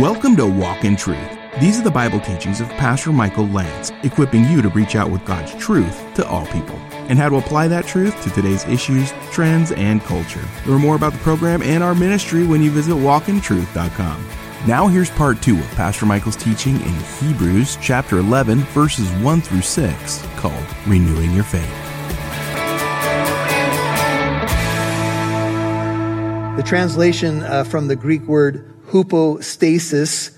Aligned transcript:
Welcome 0.00 0.34
to 0.38 0.46
Walk 0.48 0.84
in 0.84 0.96
Truth. 0.96 1.38
These 1.60 1.78
are 1.78 1.84
the 1.84 1.90
Bible 1.90 2.18
teachings 2.18 2.60
of 2.60 2.68
Pastor 2.70 3.12
Michael 3.12 3.46
Lantz, 3.46 3.92
equipping 4.04 4.42
you 4.46 4.60
to 4.60 4.68
reach 4.70 4.96
out 4.96 5.08
with 5.08 5.24
God's 5.24 5.54
truth 5.54 6.12
to 6.14 6.26
all 6.26 6.46
people 6.46 6.74
and 7.08 7.16
how 7.16 7.28
to 7.28 7.36
apply 7.36 7.68
that 7.68 7.86
truth 7.86 8.20
to 8.24 8.30
today's 8.30 8.64
issues, 8.64 9.12
trends, 9.30 9.70
and 9.70 10.02
culture. 10.02 10.42
Learn 10.66 10.80
more 10.80 10.96
about 10.96 11.12
the 11.12 11.20
program 11.20 11.62
and 11.62 11.84
our 11.84 11.94
ministry 11.94 12.44
when 12.44 12.60
you 12.60 12.72
visit 12.72 12.94
walkintruth.com. 12.94 14.28
Now 14.66 14.88
here's 14.88 15.10
part 15.10 15.40
two 15.40 15.60
of 15.60 15.70
Pastor 15.76 16.06
Michael's 16.06 16.34
teaching 16.34 16.74
in 16.74 16.94
Hebrews 17.20 17.78
chapter 17.80 18.18
11 18.18 18.58
verses 18.72 19.08
1 19.22 19.40
through 19.42 19.62
6 19.62 20.26
called 20.38 20.66
Renewing 20.88 21.30
Your 21.30 21.44
Faith. 21.44 21.62
The 26.56 26.64
translation 26.66 27.44
uh, 27.44 27.62
from 27.62 27.86
the 27.86 27.94
Greek 27.94 28.22
word 28.22 28.73
hypostasis 28.94 30.30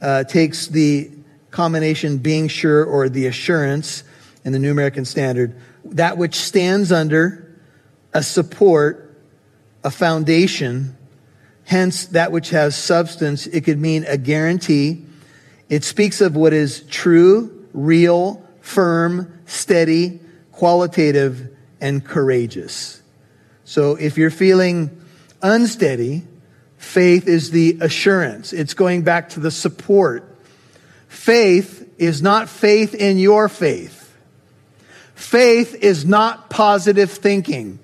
uh, 0.00 0.24
takes 0.24 0.68
the 0.68 1.10
combination 1.50 2.18
being 2.18 2.48
sure 2.48 2.84
or 2.84 3.08
the 3.08 3.26
assurance 3.26 4.02
in 4.44 4.52
the 4.52 4.58
New 4.58 4.70
American 4.70 5.04
Standard, 5.04 5.54
that 5.84 6.16
which 6.16 6.36
stands 6.36 6.90
under 6.90 7.60
a 8.14 8.22
support, 8.22 9.20
a 9.84 9.90
foundation, 9.90 10.96
hence 11.64 12.06
that 12.06 12.32
which 12.32 12.50
has 12.50 12.76
substance. 12.76 13.46
It 13.46 13.64
could 13.64 13.78
mean 13.78 14.04
a 14.06 14.16
guarantee. 14.16 15.04
It 15.68 15.84
speaks 15.84 16.22
of 16.22 16.34
what 16.34 16.54
is 16.54 16.82
true, 16.84 17.66
real, 17.74 18.42
firm, 18.62 19.38
steady, 19.44 20.20
qualitative, 20.52 21.54
and 21.80 22.02
courageous. 22.02 23.02
So 23.64 23.96
if 23.96 24.16
you're 24.16 24.30
feeling 24.30 24.98
unsteady, 25.42 26.24
Faith 26.78 27.28
is 27.28 27.50
the 27.50 27.78
assurance. 27.80 28.52
It's 28.52 28.74
going 28.74 29.02
back 29.02 29.30
to 29.30 29.40
the 29.40 29.50
support. 29.50 30.36
Faith 31.08 31.92
is 31.98 32.22
not 32.22 32.48
faith 32.48 32.94
in 32.94 33.18
your 33.18 33.48
faith. 33.48 33.96
Faith 35.14 35.74
is 35.74 36.04
not 36.04 36.48
positive 36.48 37.10
thinking. 37.10 37.80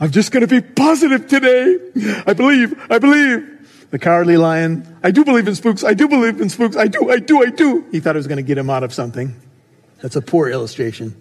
I'm 0.00 0.10
just 0.10 0.32
going 0.32 0.46
to 0.46 0.46
be 0.46 0.60
positive 0.60 1.26
today. 1.26 1.78
I 2.26 2.32
believe, 2.32 2.74
I 2.90 2.98
believe. 2.98 3.48
The 3.90 3.98
cowardly 3.98 4.38
lion, 4.38 4.98
I 5.02 5.10
do 5.10 5.22
believe 5.22 5.46
in 5.46 5.54
spooks. 5.54 5.84
I 5.84 5.92
do 5.92 6.08
believe 6.08 6.40
in 6.40 6.48
spooks. 6.48 6.76
I 6.76 6.86
do, 6.86 7.10
I 7.10 7.18
do, 7.18 7.42
I 7.42 7.50
do. 7.50 7.84
He 7.92 8.00
thought 8.00 8.16
it 8.16 8.18
was 8.18 8.26
going 8.26 8.38
to 8.38 8.42
get 8.42 8.56
him 8.56 8.70
out 8.70 8.84
of 8.84 8.94
something. 8.94 9.36
That's 10.00 10.16
a 10.16 10.22
poor 10.22 10.48
illustration. 10.48 11.14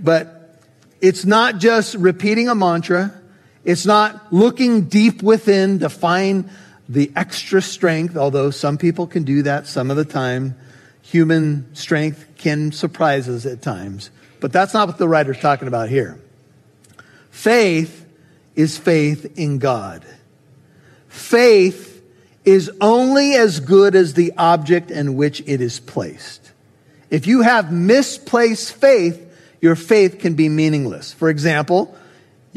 But 0.00 0.58
it's 1.00 1.24
not 1.24 1.58
just 1.58 1.94
repeating 1.94 2.48
a 2.48 2.56
mantra. 2.56 3.12
It's 3.66 3.84
not 3.84 4.32
looking 4.32 4.82
deep 4.82 5.24
within 5.24 5.80
to 5.80 5.88
find 5.88 6.48
the 6.88 7.10
extra 7.16 7.60
strength, 7.60 8.16
although 8.16 8.50
some 8.50 8.78
people 8.78 9.08
can 9.08 9.24
do 9.24 9.42
that 9.42 9.66
some 9.66 9.90
of 9.90 9.96
the 9.96 10.04
time. 10.04 10.54
Human 11.02 11.74
strength 11.74 12.24
can 12.38 12.70
surprise 12.70 13.28
us 13.28 13.44
at 13.44 13.62
times. 13.62 14.10
But 14.38 14.52
that's 14.52 14.72
not 14.72 14.86
what 14.86 14.98
the 14.98 15.08
writer's 15.08 15.40
talking 15.40 15.66
about 15.66 15.88
here. 15.88 16.20
Faith 17.30 18.06
is 18.54 18.78
faith 18.78 19.36
in 19.36 19.58
God. 19.58 20.06
Faith 21.08 22.04
is 22.44 22.70
only 22.80 23.34
as 23.34 23.58
good 23.58 23.96
as 23.96 24.14
the 24.14 24.32
object 24.38 24.92
in 24.92 25.16
which 25.16 25.40
it 25.44 25.60
is 25.60 25.80
placed. 25.80 26.52
If 27.10 27.26
you 27.26 27.42
have 27.42 27.72
misplaced 27.72 28.74
faith, 28.74 29.22
your 29.60 29.74
faith 29.74 30.20
can 30.20 30.34
be 30.34 30.48
meaningless. 30.48 31.12
For 31.12 31.28
example, 31.28 31.96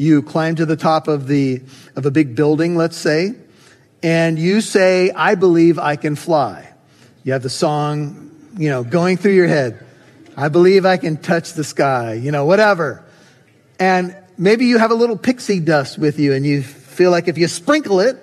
you 0.00 0.22
climb 0.22 0.54
to 0.54 0.64
the 0.64 0.76
top 0.76 1.08
of 1.08 1.26
the, 1.26 1.60
of 1.94 2.06
a 2.06 2.10
big 2.10 2.34
building, 2.34 2.74
let's 2.74 2.96
say, 2.96 3.34
and 4.02 4.38
you 4.38 4.62
say, 4.62 5.10
I 5.10 5.34
believe 5.34 5.78
I 5.78 5.96
can 5.96 6.16
fly. 6.16 6.72
You 7.22 7.34
have 7.34 7.42
the 7.42 7.50
song, 7.50 8.30
you 8.56 8.70
know, 8.70 8.82
going 8.82 9.18
through 9.18 9.34
your 9.34 9.46
head. 9.46 9.84
I 10.38 10.48
believe 10.48 10.86
I 10.86 10.96
can 10.96 11.18
touch 11.18 11.52
the 11.52 11.64
sky, 11.64 12.14
you 12.14 12.32
know, 12.32 12.46
whatever. 12.46 13.04
And 13.78 14.16
maybe 14.38 14.64
you 14.64 14.78
have 14.78 14.90
a 14.90 14.94
little 14.94 15.18
pixie 15.18 15.60
dust 15.60 15.98
with 15.98 16.18
you 16.18 16.32
and 16.32 16.46
you 16.46 16.62
feel 16.62 17.10
like 17.10 17.28
if 17.28 17.36
you 17.36 17.46
sprinkle 17.46 18.00
it, 18.00 18.16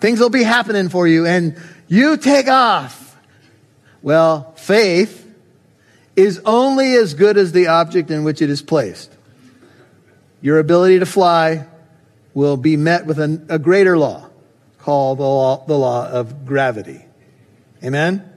things 0.00 0.20
will 0.20 0.28
be 0.28 0.42
happening 0.42 0.90
for 0.90 1.08
you 1.08 1.24
and 1.24 1.58
you 1.88 2.18
take 2.18 2.46
off. 2.46 3.16
Well, 4.02 4.52
faith 4.56 5.26
is 6.14 6.42
only 6.44 6.94
as 6.94 7.14
good 7.14 7.38
as 7.38 7.52
the 7.52 7.68
object 7.68 8.10
in 8.10 8.22
which 8.22 8.42
it 8.42 8.50
is 8.50 8.60
placed 8.60 9.15
your 10.46 10.60
ability 10.60 11.00
to 11.00 11.06
fly 11.06 11.66
will 12.32 12.56
be 12.56 12.76
met 12.76 13.04
with 13.04 13.18
a, 13.18 13.44
a 13.48 13.58
greater 13.58 13.98
law 13.98 14.30
called 14.78 15.18
the 15.18 15.24
law, 15.24 15.66
the 15.66 15.76
law 15.76 16.08
of 16.08 16.46
gravity. 16.46 17.04
Amen? 17.82 18.32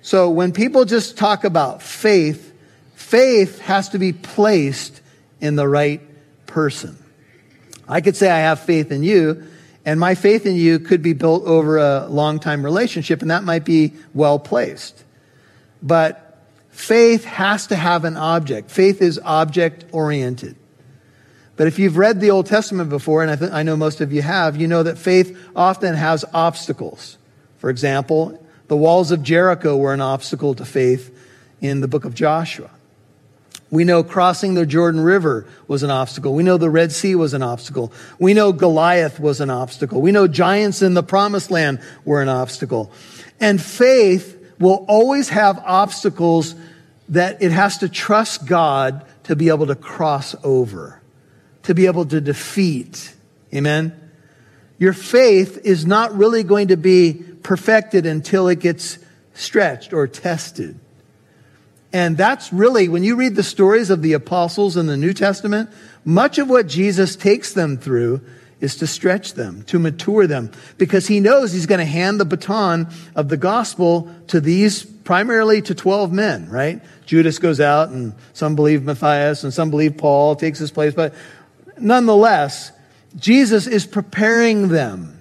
So 0.00 0.30
when 0.30 0.52
people 0.52 0.86
just 0.86 1.18
talk 1.18 1.44
about 1.44 1.82
faith, 1.82 2.54
faith 2.94 3.58
has 3.58 3.90
to 3.90 3.98
be 3.98 4.14
placed 4.14 5.02
in 5.42 5.56
the 5.56 5.68
right 5.68 6.00
person. 6.46 6.96
I 7.86 8.00
could 8.00 8.16
say 8.16 8.30
I 8.30 8.38
have 8.38 8.60
faith 8.60 8.90
in 8.90 9.02
you, 9.02 9.46
and 9.84 10.00
my 10.00 10.14
faith 10.14 10.46
in 10.46 10.56
you 10.56 10.78
could 10.78 11.02
be 11.02 11.12
built 11.12 11.44
over 11.44 11.76
a 11.76 12.06
long 12.06 12.40
time 12.40 12.64
relationship, 12.64 13.20
and 13.20 13.30
that 13.30 13.44
might 13.44 13.66
be 13.66 13.92
well 14.14 14.38
placed. 14.38 15.04
But 15.82 16.38
faith 16.70 17.24
has 17.26 17.66
to 17.66 17.76
have 17.76 18.06
an 18.06 18.16
object. 18.16 18.70
Faith 18.70 19.02
is 19.02 19.20
object 19.22 19.84
oriented. 19.92 20.56
But 21.60 21.66
if 21.66 21.78
you've 21.78 21.98
read 21.98 22.22
the 22.22 22.30
Old 22.30 22.46
Testament 22.46 22.88
before, 22.88 23.20
and 23.20 23.30
I, 23.30 23.36
th- 23.36 23.50
I 23.50 23.62
know 23.64 23.76
most 23.76 24.00
of 24.00 24.14
you 24.14 24.22
have, 24.22 24.56
you 24.56 24.66
know 24.66 24.82
that 24.82 24.96
faith 24.96 25.38
often 25.54 25.94
has 25.94 26.24
obstacles. 26.32 27.18
For 27.58 27.68
example, 27.68 28.42
the 28.68 28.78
walls 28.78 29.10
of 29.10 29.22
Jericho 29.22 29.76
were 29.76 29.92
an 29.92 30.00
obstacle 30.00 30.54
to 30.54 30.64
faith 30.64 31.14
in 31.60 31.82
the 31.82 31.86
book 31.86 32.06
of 32.06 32.14
Joshua. 32.14 32.70
We 33.70 33.84
know 33.84 34.02
crossing 34.02 34.54
the 34.54 34.64
Jordan 34.64 35.02
River 35.02 35.46
was 35.68 35.82
an 35.82 35.90
obstacle. 35.90 36.32
We 36.32 36.44
know 36.44 36.56
the 36.56 36.70
Red 36.70 36.92
Sea 36.92 37.14
was 37.14 37.34
an 37.34 37.42
obstacle. 37.42 37.92
We 38.18 38.32
know 38.32 38.54
Goliath 38.54 39.20
was 39.20 39.42
an 39.42 39.50
obstacle. 39.50 40.00
We 40.00 40.12
know 40.12 40.26
giants 40.26 40.80
in 40.80 40.94
the 40.94 41.02
promised 41.02 41.50
land 41.50 41.80
were 42.06 42.22
an 42.22 42.30
obstacle. 42.30 42.90
And 43.38 43.60
faith 43.60 44.34
will 44.58 44.86
always 44.88 45.28
have 45.28 45.58
obstacles 45.58 46.54
that 47.10 47.42
it 47.42 47.52
has 47.52 47.76
to 47.76 47.90
trust 47.90 48.46
God 48.46 49.04
to 49.24 49.36
be 49.36 49.50
able 49.50 49.66
to 49.66 49.74
cross 49.74 50.34
over 50.42 50.99
to 51.64 51.74
be 51.74 51.86
able 51.86 52.06
to 52.06 52.20
defeat. 52.20 53.14
Amen? 53.54 53.98
Your 54.78 54.92
faith 54.92 55.60
is 55.64 55.84
not 55.84 56.14
really 56.16 56.42
going 56.42 56.68
to 56.68 56.76
be 56.76 57.12
perfected 57.42 58.06
until 58.06 58.48
it 58.48 58.60
gets 58.60 58.98
stretched 59.34 59.92
or 59.92 60.06
tested. 60.06 60.78
And 61.92 62.16
that's 62.16 62.52
really, 62.52 62.88
when 62.88 63.02
you 63.02 63.16
read 63.16 63.34
the 63.34 63.42
stories 63.42 63.90
of 63.90 64.00
the 64.00 64.12
apostles 64.12 64.76
in 64.76 64.86
the 64.86 64.96
New 64.96 65.12
Testament, 65.12 65.70
much 66.04 66.38
of 66.38 66.48
what 66.48 66.66
Jesus 66.66 67.16
takes 67.16 67.52
them 67.52 67.76
through 67.76 68.20
is 68.60 68.76
to 68.76 68.86
stretch 68.86 69.34
them, 69.34 69.62
to 69.64 69.78
mature 69.78 70.26
them, 70.26 70.52
because 70.78 71.08
he 71.08 71.18
knows 71.18 71.52
he's 71.52 71.66
going 71.66 71.78
to 71.78 71.84
hand 71.84 72.20
the 72.20 72.24
baton 72.24 72.88
of 73.16 73.28
the 73.28 73.36
gospel 73.36 74.08
to 74.28 74.40
these, 74.40 74.84
primarily 74.84 75.62
to 75.62 75.74
12 75.74 76.12
men, 76.12 76.48
right? 76.48 76.80
Judas 77.06 77.38
goes 77.38 77.58
out 77.58 77.88
and 77.88 78.14
some 78.34 78.54
believe 78.54 78.84
Matthias 78.84 79.44
and 79.44 79.52
some 79.52 79.70
believe 79.70 79.96
Paul 79.96 80.36
takes 80.36 80.58
his 80.58 80.70
place, 80.70 80.94
but 80.94 81.14
nonetheless, 81.80 82.72
Jesus 83.16 83.66
is 83.66 83.86
preparing 83.86 84.68
them. 84.68 85.20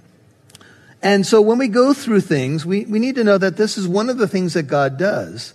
And 1.02 1.26
so 1.26 1.42
when 1.42 1.58
we 1.58 1.68
go 1.68 1.94
through 1.94 2.22
things, 2.22 2.66
we, 2.66 2.86
we 2.86 3.00
need 3.00 3.16
to 3.16 3.24
know 3.24 3.38
that 3.38 3.58
this 3.58 3.78
is 3.78 3.88
one 3.88 4.10
of 4.10 4.18
the 4.18 4.28
things 4.28 4.54
that 4.54 4.64
God 4.64 4.98
does 4.98 5.54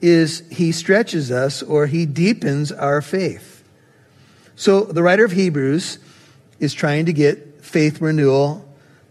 is 0.00 0.42
he 0.50 0.72
stretches 0.72 1.30
us 1.30 1.62
or 1.62 1.86
he 1.86 2.04
deepens 2.04 2.70
our 2.72 3.00
faith. 3.00 3.64
So 4.56 4.82
the 4.82 5.02
writer 5.02 5.24
of 5.24 5.32
Hebrews 5.32 5.98
is 6.60 6.74
trying 6.74 7.06
to 7.06 7.12
get 7.12 7.64
faith 7.64 8.00
renewal 8.00 8.68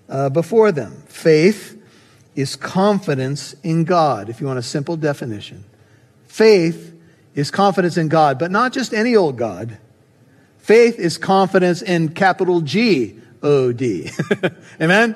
uh, 0.08 0.30
before 0.30 0.72
them. 0.72 1.04
Faith 1.08 1.82
is 2.36 2.56
confidence 2.56 3.56
in 3.64 3.84
God, 3.86 4.30
if 4.30 4.40
you 4.40 4.48
want 4.48 4.60
a 4.60 4.64
simple 4.64 4.96
definition. 4.98 5.64
Faith 6.28 6.96
is 7.36 7.52
confidence 7.52 7.98
in 7.98 8.08
God, 8.08 8.38
but 8.38 8.52
not 8.52 8.74
just 8.74 8.94
any 8.94 9.16
old 9.16 9.38
God. 9.38 9.78
Faith 10.64 10.98
is 10.98 11.18
confidence 11.18 11.82
in 11.82 12.08
capital 12.08 12.62
G 12.62 13.20
O 13.42 13.74
D. 13.74 14.10
Amen? 14.82 15.14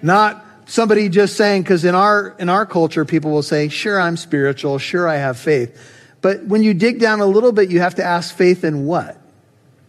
Not 0.00 0.42
somebody 0.64 1.10
just 1.10 1.36
saying, 1.36 1.62
because 1.62 1.84
in 1.84 1.94
our, 1.94 2.34
in 2.38 2.48
our 2.48 2.64
culture, 2.64 3.04
people 3.04 3.30
will 3.30 3.42
say, 3.42 3.68
sure, 3.68 4.00
I'm 4.00 4.16
spiritual, 4.16 4.78
sure, 4.78 5.06
I 5.06 5.16
have 5.16 5.38
faith. 5.38 5.78
But 6.22 6.44
when 6.44 6.62
you 6.62 6.72
dig 6.72 7.00
down 7.00 7.20
a 7.20 7.26
little 7.26 7.52
bit, 7.52 7.70
you 7.70 7.80
have 7.80 7.96
to 7.96 8.04
ask 8.04 8.34
faith 8.34 8.64
in 8.64 8.86
what? 8.86 9.20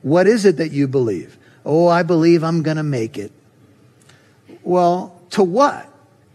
What 0.01 0.27
is 0.27 0.43
it 0.43 0.57
that 0.57 0.73
you 0.73 0.85
believe? 0.89 1.37
Oh, 1.65 1.87
I 1.87 2.03
believe 2.03 2.43
I'm 2.43 2.61
going 2.61 2.75
to 2.75 2.83
make 2.83 3.17
it. 3.17 3.31
Well, 4.63 5.17
to 5.29 5.43
what 5.43 5.89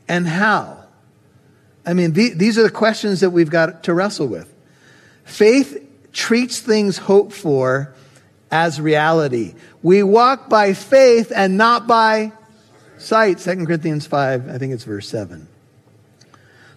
and 0.09 0.27
how? 0.27 0.85
I 1.85 1.93
mean, 1.93 2.15
these 2.15 2.57
are 2.57 2.63
the 2.63 2.71
questions 2.71 3.21
that 3.21 3.29
we've 3.29 3.51
got 3.51 3.85
to 3.85 3.93
wrestle 3.93 4.27
with. 4.27 4.51
Faith 5.25 5.87
treats 6.15 6.61
things 6.61 6.97
hoped 6.97 7.35
for 7.35 7.95
as 8.55 8.81
reality. 8.81 9.53
We 9.83 10.05
walk 10.05 10.49
by 10.49 10.75
faith 10.75 11.33
and 11.35 11.59
not 11.59 11.89
by 11.89 12.31
Sight, 12.99 13.39
2 13.39 13.67
Corinthians 13.67 14.07
5, 14.07 14.49
I 14.49 14.59
think 14.59 14.73
it's 14.73 14.85
verse 14.85 15.09
7. 15.09 15.49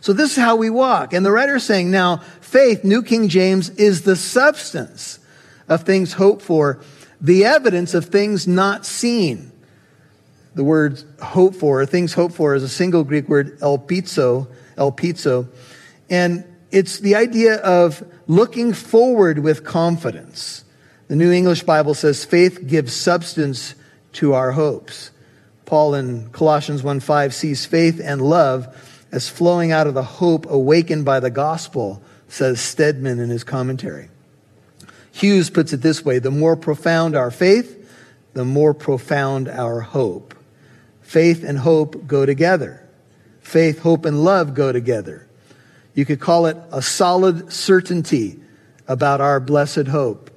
So 0.02 0.12
this 0.12 0.32
is 0.32 0.38
how 0.38 0.56
we 0.56 0.72
walk. 0.72 1.14
And 1.14 1.24
the 1.24 1.32
writer 1.32 1.58
is 1.58 1.64
saying 1.64 1.92
now, 1.92 2.18
faith, 2.42 2.84
New 2.84 3.04
King 3.04 3.30
James, 3.30 3.70
is 3.70 4.02
the 4.02 4.16
substance 4.16 5.20
of 5.70 5.84
things 5.84 6.14
hoped 6.14 6.42
for, 6.42 6.82
the 7.22 7.46
evidence 7.46 7.94
of 7.94 8.06
things 8.06 8.48
not 8.48 8.84
seen. 8.84 9.52
The 10.56 10.64
word 10.64 11.04
hope 11.22 11.54
for, 11.54 11.86
things 11.86 12.12
hoped 12.12 12.34
for, 12.34 12.56
is 12.56 12.64
a 12.64 12.70
single 12.70 13.04
Greek 13.04 13.30
word, 13.30 13.60
elpizo, 13.60 14.48
elpizo. 14.78 15.48
And 16.10 16.44
it's 16.72 16.98
the 16.98 17.16
idea 17.16 17.58
of 17.58 18.04
looking 18.26 18.74
forward 18.74 19.38
with 19.38 19.64
confidence. 19.64 20.64
The 21.08 21.16
New 21.16 21.32
English 21.32 21.64
Bible 21.64 21.94
says 21.94 22.26
faith 22.26 22.68
gives 22.68 22.94
substance 22.94 23.76
to 24.14 24.34
our 24.34 24.52
hopes. 24.52 25.12
Paul 25.66 25.96
in 25.96 26.30
Colossians 26.30 26.82
1:5 26.82 27.34
sees 27.34 27.66
faith 27.66 28.02
and 28.04 28.22
love 28.22 28.68
as 29.12 29.30
flowing 29.30 29.72
out 29.72 29.88
of 29.88 29.94
the 29.94 30.04
hope 30.04 30.46
awakened 30.50 31.06
by 31.06 31.20
the 31.20 31.30
gospel, 31.30 32.02
says 32.28 32.60
Stedman 32.60 33.20
in 33.20 33.30
his 33.30 33.44
commentary. 33.44 34.10
Hughes 35.12 35.50
puts 35.50 35.74
it 35.74 35.82
this 35.82 36.04
way, 36.04 36.20
the 36.20 36.32
more 36.32 36.56
profound 36.56 37.16
our 37.16 37.32
faith, 37.32 37.74
the 38.34 38.46
more 38.46 38.74
profound 38.74 39.48
our 39.48 39.82
hope. 39.82 40.36
Faith 41.02 41.44
and 41.44 41.58
hope 41.58 42.06
go 42.06 42.26
together. 42.26 42.84
Faith, 43.40 43.80
hope, 43.80 44.06
and 44.06 44.24
love 44.24 44.54
go 44.54 44.74
together. 44.74 45.26
You 45.94 46.06
could 46.06 46.20
call 46.20 46.46
it 46.48 46.58
a 46.72 46.82
solid 46.82 47.52
certainty 47.52 48.40
about 48.88 49.22
our 49.22 49.40
blessed 49.40 49.88
hope. 49.88 50.30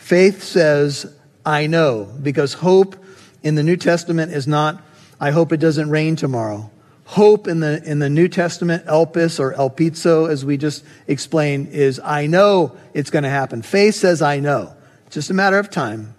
Faith 0.00 0.42
says, 0.42 1.06
I 1.46 1.68
know, 1.68 2.08
because 2.20 2.54
hope 2.54 2.96
in 3.44 3.54
the 3.54 3.62
New 3.62 3.76
Testament 3.76 4.32
is 4.32 4.48
not, 4.48 4.82
I 5.20 5.30
hope 5.30 5.52
it 5.52 5.58
doesn't 5.58 5.88
rain 5.88 6.16
tomorrow. 6.16 6.70
Hope 7.04 7.46
in 7.46 7.60
the, 7.60 7.80
in 7.84 7.98
the 8.00 8.10
New 8.10 8.26
Testament, 8.26 8.86
elpis 8.86 9.38
or 9.38 9.52
elpizo, 9.52 10.28
as 10.28 10.44
we 10.44 10.56
just 10.56 10.84
explained, 11.06 11.68
is 11.68 12.00
I 12.00 12.26
know 12.26 12.76
it's 12.92 13.10
going 13.10 13.22
to 13.22 13.30
happen. 13.30 13.62
Faith 13.62 13.94
says, 13.94 14.20
I 14.20 14.40
know. 14.40 14.74
It's 15.06 15.14
just 15.14 15.30
a 15.30 15.34
matter 15.34 15.58
of 15.58 15.70
time. 15.70 16.14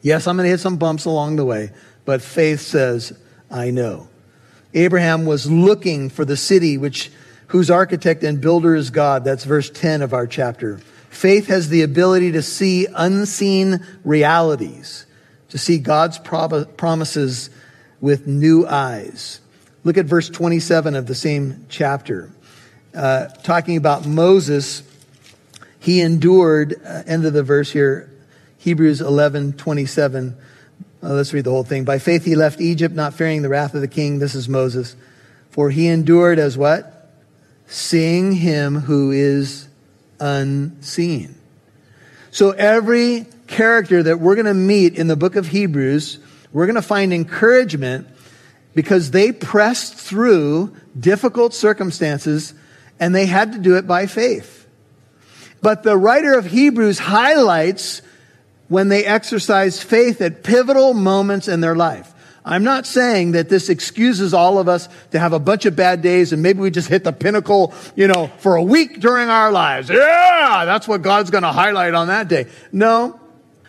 Yes, 0.00 0.26
I'm 0.26 0.36
going 0.36 0.46
to 0.46 0.50
hit 0.50 0.60
some 0.60 0.76
bumps 0.76 1.04
along 1.04 1.36
the 1.36 1.44
way, 1.44 1.70
but 2.06 2.22
faith 2.22 2.60
says, 2.60 3.16
I 3.50 3.70
know. 3.70 4.08
Abraham 4.74 5.26
was 5.26 5.48
looking 5.48 6.08
for 6.08 6.24
the 6.24 6.36
city 6.36 6.76
which 6.76 7.12
whose 7.48 7.70
architect 7.70 8.24
and 8.24 8.40
builder 8.40 8.74
is 8.74 8.90
God. 8.90 9.22
That's 9.22 9.44
verse 9.44 9.70
10 9.70 10.02
of 10.02 10.12
our 10.12 10.26
chapter. 10.26 10.80
Faith 11.16 11.46
has 11.46 11.68
the 11.68 11.82
ability 11.82 12.32
to 12.32 12.42
see 12.42 12.86
unseen 12.94 13.84
realities, 14.04 15.06
to 15.48 15.58
see 15.58 15.78
God's 15.78 16.18
promises 16.18 17.50
with 18.00 18.26
new 18.26 18.66
eyes. 18.66 19.40
Look 19.82 19.96
at 19.96 20.06
verse 20.06 20.28
27 20.28 20.94
of 20.94 21.06
the 21.06 21.14
same 21.14 21.66
chapter. 21.68 22.30
Uh, 22.94 23.26
talking 23.42 23.76
about 23.76 24.06
Moses, 24.06 24.82
he 25.80 26.00
endured, 26.00 26.74
uh, 26.84 27.02
end 27.06 27.24
of 27.24 27.32
the 27.32 27.42
verse 27.42 27.70
here, 27.72 28.10
Hebrews 28.58 29.00
11, 29.00 29.54
27. 29.54 30.36
Uh, 31.02 31.08
let's 31.08 31.32
read 31.32 31.44
the 31.44 31.50
whole 31.50 31.64
thing. 31.64 31.84
By 31.84 31.98
faith 31.98 32.24
he 32.24 32.34
left 32.34 32.60
Egypt, 32.60 32.94
not 32.94 33.14
fearing 33.14 33.42
the 33.42 33.48
wrath 33.48 33.74
of 33.74 33.80
the 33.80 33.88
king. 33.88 34.18
This 34.18 34.34
is 34.34 34.48
Moses. 34.48 34.96
For 35.50 35.70
he 35.70 35.88
endured 35.88 36.38
as 36.38 36.58
what? 36.58 36.92
seeing 37.66 38.32
him 38.32 38.76
who 38.80 39.10
is 39.10 39.65
unseen. 40.20 41.34
So 42.30 42.50
every 42.50 43.26
character 43.46 44.02
that 44.02 44.20
we're 44.20 44.34
going 44.34 44.46
to 44.46 44.54
meet 44.54 44.94
in 44.94 45.06
the 45.06 45.16
book 45.16 45.36
of 45.36 45.46
Hebrews, 45.48 46.18
we're 46.52 46.66
going 46.66 46.76
to 46.76 46.82
find 46.82 47.12
encouragement 47.12 48.08
because 48.74 49.10
they 49.10 49.32
pressed 49.32 49.94
through 49.94 50.76
difficult 50.98 51.54
circumstances 51.54 52.54
and 53.00 53.14
they 53.14 53.26
had 53.26 53.52
to 53.52 53.58
do 53.58 53.76
it 53.76 53.86
by 53.86 54.06
faith. 54.06 54.66
But 55.62 55.82
the 55.82 55.96
writer 55.96 56.34
of 56.38 56.46
Hebrews 56.46 56.98
highlights 56.98 58.02
when 58.68 58.88
they 58.88 59.04
exercise 59.04 59.82
faith 59.82 60.20
at 60.20 60.42
pivotal 60.42 60.92
moments 60.92 61.48
in 61.48 61.60
their 61.60 61.76
life. 61.76 62.12
I'm 62.48 62.62
not 62.62 62.86
saying 62.86 63.32
that 63.32 63.48
this 63.48 63.68
excuses 63.68 64.32
all 64.32 64.60
of 64.60 64.68
us 64.68 64.88
to 65.10 65.18
have 65.18 65.32
a 65.32 65.40
bunch 65.40 65.66
of 65.66 65.74
bad 65.74 66.00
days 66.00 66.32
and 66.32 66.44
maybe 66.44 66.60
we 66.60 66.70
just 66.70 66.88
hit 66.88 67.02
the 67.02 67.12
pinnacle, 67.12 67.74
you 67.96 68.06
know, 68.06 68.28
for 68.38 68.54
a 68.54 68.62
week 68.62 69.00
during 69.00 69.28
our 69.28 69.50
lives. 69.50 69.90
Yeah, 69.90 70.62
that's 70.64 70.86
what 70.86 71.02
God's 71.02 71.30
going 71.30 71.42
to 71.42 71.50
highlight 71.50 71.94
on 71.94 72.06
that 72.06 72.28
day. 72.28 72.46
No, 72.70 73.18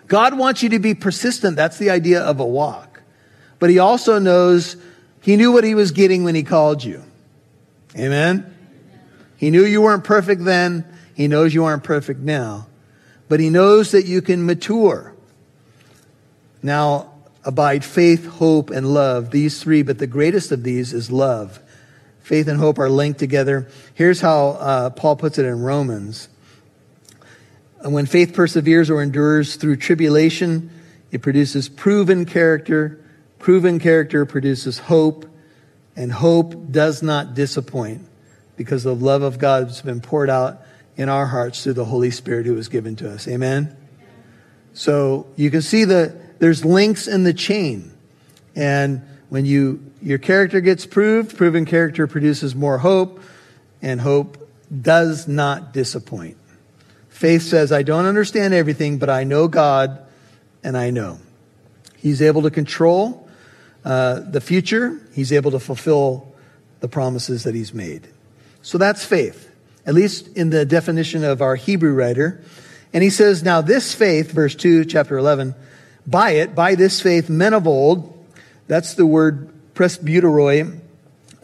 God 0.05 0.37
wants 0.37 0.61
you 0.61 0.69
to 0.69 0.79
be 0.79 0.93
persistent. 0.93 1.55
That's 1.55 1.79
the 1.79 1.89
idea 1.89 2.21
of 2.21 2.39
a 2.39 2.45
walk. 2.45 3.01
But 3.57 3.71
he 3.71 3.79
also 3.79 4.19
knows 4.19 4.77
he 5.21 5.37
knew 5.37 5.51
what 5.51 5.63
he 5.63 5.73
was 5.73 5.89
getting 5.91 6.23
when 6.23 6.35
he 6.35 6.43
called 6.43 6.83
you. 6.83 7.03
Amen. 7.97 8.53
He 9.37 9.49
knew 9.49 9.65
you 9.65 9.81
weren't 9.81 10.03
perfect 10.03 10.45
then. 10.45 10.85
He 11.15 11.27
knows 11.27 11.51
you 11.51 11.65
aren't 11.65 11.83
perfect 11.83 12.19
now. 12.19 12.67
But 13.27 13.39
he 13.39 13.49
knows 13.49 13.91
that 13.91 14.05
you 14.05 14.21
can 14.21 14.45
mature. 14.45 15.15
Now, 16.61 17.16
abide 17.47 17.85
faith, 17.85 18.25
hope, 18.25 18.69
and 18.69 18.93
love. 18.93 19.31
These 19.31 19.63
three, 19.63 19.81
but 19.81 19.99
the 19.99 20.05
greatest 20.05 20.51
of 20.51 20.63
these 20.63 20.91
is 20.91 21.09
love. 21.09 21.61
Faith 22.19 22.49
and 22.49 22.59
hope 22.59 22.77
are 22.77 22.89
linked 22.89 23.19
together. 23.19 23.69
Here's 23.93 24.19
how 24.19 24.49
uh, 24.49 24.89
Paul 24.89 25.15
puts 25.15 25.37
it 25.37 25.45
in 25.45 25.61
Romans. 25.61 26.27
When 27.81 28.05
faith 28.05 28.33
perseveres 28.33 28.89
or 28.89 29.01
endures 29.01 29.55
through 29.55 29.77
tribulation, 29.77 30.69
it 31.11 31.21
produces 31.21 31.69
proven 31.69 32.25
character. 32.25 32.99
Proven 33.39 33.79
character 33.79 34.25
produces 34.25 34.77
hope, 34.79 35.25
and 35.95 36.11
hope 36.11 36.69
does 36.69 37.01
not 37.01 37.33
disappoint 37.33 38.05
because 38.57 38.83
the 38.83 38.93
love 38.93 39.21
of 39.21 39.39
God 39.39 39.67
has 39.67 39.81
been 39.81 40.01
poured 40.01 40.29
out 40.29 40.63
in 40.97 41.07
our 41.07 41.27
hearts 41.27 41.63
through 41.63 41.73
the 41.73 41.85
Holy 41.85 42.11
Spirit 42.11 42.45
who 42.45 42.55
was 42.55 42.67
given 42.67 42.97
to 42.97 43.09
us. 43.09 43.25
Amen? 43.25 43.73
So 44.73 45.27
you 45.37 45.49
can 45.49 45.61
see 45.61 45.85
the, 45.85 46.26
there's 46.39 46.63
links 46.63 47.07
in 47.07 47.23
the 47.23 47.33
chain. 47.33 47.91
And 48.55 49.01
when 49.29 49.45
you, 49.45 49.91
your 50.01 50.17
character 50.17 50.61
gets 50.61 50.85
proved, 50.85 51.37
proven 51.37 51.65
character 51.65 52.07
produces 52.07 52.55
more 52.55 52.77
hope, 52.77 53.21
and 53.81 54.01
hope 54.01 54.49
does 54.81 55.27
not 55.27 55.73
disappoint. 55.73 56.37
Faith 57.09 57.43
says, 57.43 57.71
I 57.71 57.83
don't 57.83 58.05
understand 58.05 58.53
everything, 58.53 58.97
but 58.97 59.09
I 59.09 59.23
know 59.23 59.47
God, 59.47 60.05
and 60.63 60.77
I 60.77 60.91
know. 60.91 61.19
He's 61.97 62.21
able 62.21 62.43
to 62.43 62.51
control 62.51 63.27
uh, 63.83 64.19
the 64.19 64.41
future. 64.41 64.99
He's 65.13 65.31
able 65.31 65.51
to 65.51 65.59
fulfill 65.59 66.33
the 66.79 66.87
promises 66.87 67.43
that 67.43 67.55
he's 67.55 67.73
made. 67.73 68.07
So 68.61 68.77
that's 68.77 69.03
faith, 69.03 69.49
at 69.85 69.93
least 69.93 70.27
in 70.35 70.49
the 70.49 70.65
definition 70.65 71.23
of 71.23 71.41
our 71.41 71.55
Hebrew 71.55 71.93
writer. 71.93 72.43
And 72.93 73.03
he 73.03 73.09
says, 73.09 73.43
now 73.43 73.61
this 73.61 73.95
faith, 73.95 74.31
verse 74.31 74.55
2, 74.55 74.85
chapter 74.85 75.17
11, 75.17 75.55
by 76.07 76.31
it, 76.31 76.55
by 76.55 76.75
this 76.75 77.01
faith, 77.01 77.29
men 77.29 77.53
of 77.53 77.67
old, 77.67 78.13
that's 78.67 78.93
the 78.93 79.05
word 79.05 79.49
presbyteroi. 79.75 80.79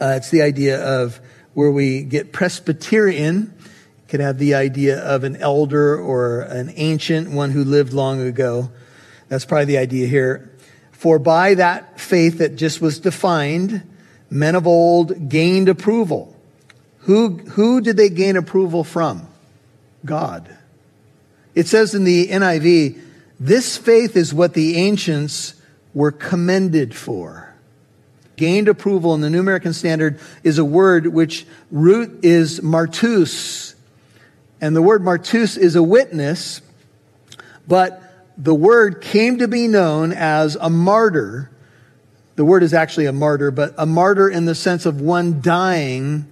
Uh, 0.00 0.14
it's 0.16 0.30
the 0.30 0.42
idea 0.42 0.82
of 0.82 1.20
where 1.52 1.70
we 1.70 2.02
get 2.02 2.32
Presbyterian. 2.32 3.54
It 3.58 4.08
could 4.08 4.20
have 4.20 4.38
the 4.38 4.54
idea 4.54 4.98
of 4.98 5.22
an 5.22 5.36
elder 5.36 5.96
or 5.96 6.40
an 6.40 6.72
ancient, 6.74 7.30
one 7.30 7.50
who 7.50 7.62
lived 7.62 7.92
long 7.92 8.20
ago. 8.20 8.70
That's 9.28 9.44
probably 9.44 9.66
the 9.66 9.78
idea 9.78 10.06
here. 10.06 10.50
For 10.92 11.18
by 11.18 11.54
that 11.54 12.00
faith 12.00 12.38
that 12.38 12.56
just 12.56 12.80
was 12.80 12.98
defined, 12.98 13.82
men 14.30 14.54
of 14.54 14.66
old 14.66 15.28
gained 15.28 15.68
approval. 15.68 16.34
Who, 17.00 17.36
who 17.36 17.82
did 17.82 17.96
they 17.96 18.08
gain 18.08 18.36
approval 18.36 18.82
from? 18.84 19.28
God. 20.04 20.48
It 21.54 21.68
says 21.68 21.94
in 21.94 22.04
the 22.04 22.28
NIV, 22.28 23.03
this 23.38 23.76
faith 23.76 24.16
is 24.16 24.32
what 24.32 24.54
the 24.54 24.76
ancients 24.76 25.54
were 25.92 26.12
commended 26.12 26.94
for. 26.94 27.54
Gained 28.36 28.68
approval 28.68 29.14
in 29.14 29.20
the 29.20 29.30
New 29.30 29.40
American 29.40 29.72
Standard 29.72 30.18
is 30.42 30.58
a 30.58 30.64
word 30.64 31.06
which 31.06 31.46
root 31.70 32.24
is 32.24 32.60
martus. 32.60 33.74
And 34.60 34.74
the 34.74 34.82
word 34.82 35.02
martus 35.02 35.56
is 35.56 35.76
a 35.76 35.82
witness, 35.82 36.60
but 37.68 38.02
the 38.36 38.54
word 38.54 39.00
came 39.00 39.38
to 39.38 39.46
be 39.46 39.68
known 39.68 40.12
as 40.12 40.56
a 40.56 40.70
martyr. 40.70 41.50
The 42.36 42.44
word 42.44 42.64
is 42.64 42.74
actually 42.74 43.06
a 43.06 43.12
martyr, 43.12 43.50
but 43.52 43.74
a 43.78 43.86
martyr 43.86 44.28
in 44.28 44.44
the 44.44 44.54
sense 44.54 44.86
of 44.86 45.00
one 45.00 45.40
dying 45.40 46.26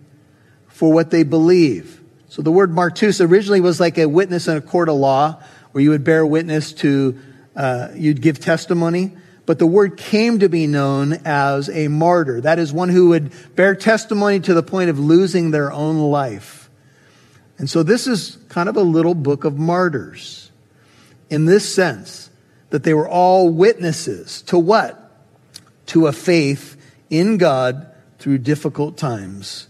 for 0.67 0.93
what 0.93 1.11
they 1.11 1.23
believe. 1.23 2.01
So 2.29 2.43
the 2.43 2.51
word 2.51 2.73
martus 2.73 3.25
originally 3.25 3.61
was 3.61 3.79
like 3.79 3.99
a 3.99 4.09
witness 4.09 4.49
in 4.49 4.57
a 4.57 4.61
court 4.61 4.89
of 4.89 4.97
law 4.97 5.43
where 5.73 5.83
you 5.83 5.91
would 5.91 6.05
bear 6.05 6.25
witness 6.25 6.73
to, 6.75 7.19
uh, 7.57 7.89
you'd 7.95 8.23
give 8.23 8.39
testimony. 8.41 9.13
But 9.45 9.59
the 9.59 9.67
word 9.67 9.97
came 9.97 10.39
to 10.39 10.49
be 10.49 10.67
known 10.67 11.15
as 11.25 11.69
a 11.69 11.89
martyr. 11.89 12.41
That 12.41 12.59
is 12.59 12.73
one 12.73 12.89
who 12.89 13.09
would 13.09 13.33
bear 13.57 13.75
testimony 13.75 14.39
to 14.41 14.55
the 14.55 14.63
point 14.63 14.89
of 14.89 14.99
losing 14.99 15.51
their 15.51 15.73
own 15.73 15.99
life. 15.99 16.71
And 17.59 17.69
so 17.69 17.83
this 17.83 18.07
is 18.07 18.39
kind 18.49 18.69
of 18.69 18.77
a 18.77 18.83
little 18.83 19.15
book 19.15 19.45
of 19.45 19.59
martyrs 19.59 20.51
in 21.29 21.45
this 21.45 21.75
sense 21.75 22.31
that 22.71 22.85
they 22.85 22.95
were 22.95 23.09
all 23.09 23.49
witnesses 23.49 24.43
to 24.43 24.59
what? 24.59 25.03
to 25.93 26.07
a 26.07 26.13
faith 26.13 26.77
in 27.11 27.37
God 27.37 27.87
through 28.19 28.39
difficult 28.39 28.97
times. 28.97 29.69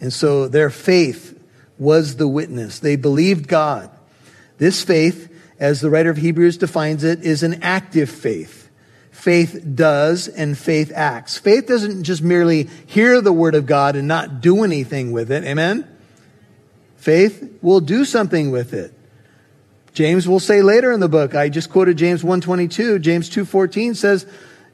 And 0.00 0.12
so 0.12 0.46
their 0.48 0.70
faith 0.70 1.36
was 1.78 2.16
the 2.16 2.28
witness. 2.28 2.78
They 2.78 2.96
believed 2.96 3.48
God. 3.48 3.90
This 4.58 4.84
faith, 4.84 5.28
as 5.58 5.80
the 5.80 5.90
writer 5.90 6.10
of 6.10 6.16
Hebrews 6.16 6.58
defines 6.58 7.04
it, 7.04 7.22
is 7.22 7.42
an 7.42 7.62
active 7.62 8.10
faith. 8.10 8.68
Faith 9.10 9.64
does 9.74 10.28
and 10.28 10.56
faith 10.56 10.92
acts. 10.94 11.38
Faith 11.38 11.66
doesn't 11.66 12.04
just 12.04 12.22
merely 12.22 12.68
hear 12.86 13.20
the 13.20 13.32
word 13.32 13.54
of 13.54 13.66
God 13.66 13.96
and 13.96 14.06
not 14.06 14.40
do 14.40 14.62
anything 14.62 15.10
with 15.10 15.32
it. 15.32 15.44
Amen? 15.44 15.88
Faith 16.96 17.58
will 17.62 17.80
do 17.80 18.04
something 18.04 18.50
with 18.50 18.72
it. 18.72 18.92
James 19.94 20.28
will 20.28 20.40
say 20.40 20.60
later 20.60 20.92
in 20.92 21.00
the 21.00 21.08
book, 21.08 21.34
I 21.34 21.48
just 21.48 21.70
quoted 21.70 21.96
James 21.96 22.22
122, 22.22 22.98
James 22.98 23.30
2.14 23.30 23.96
says, 23.96 24.26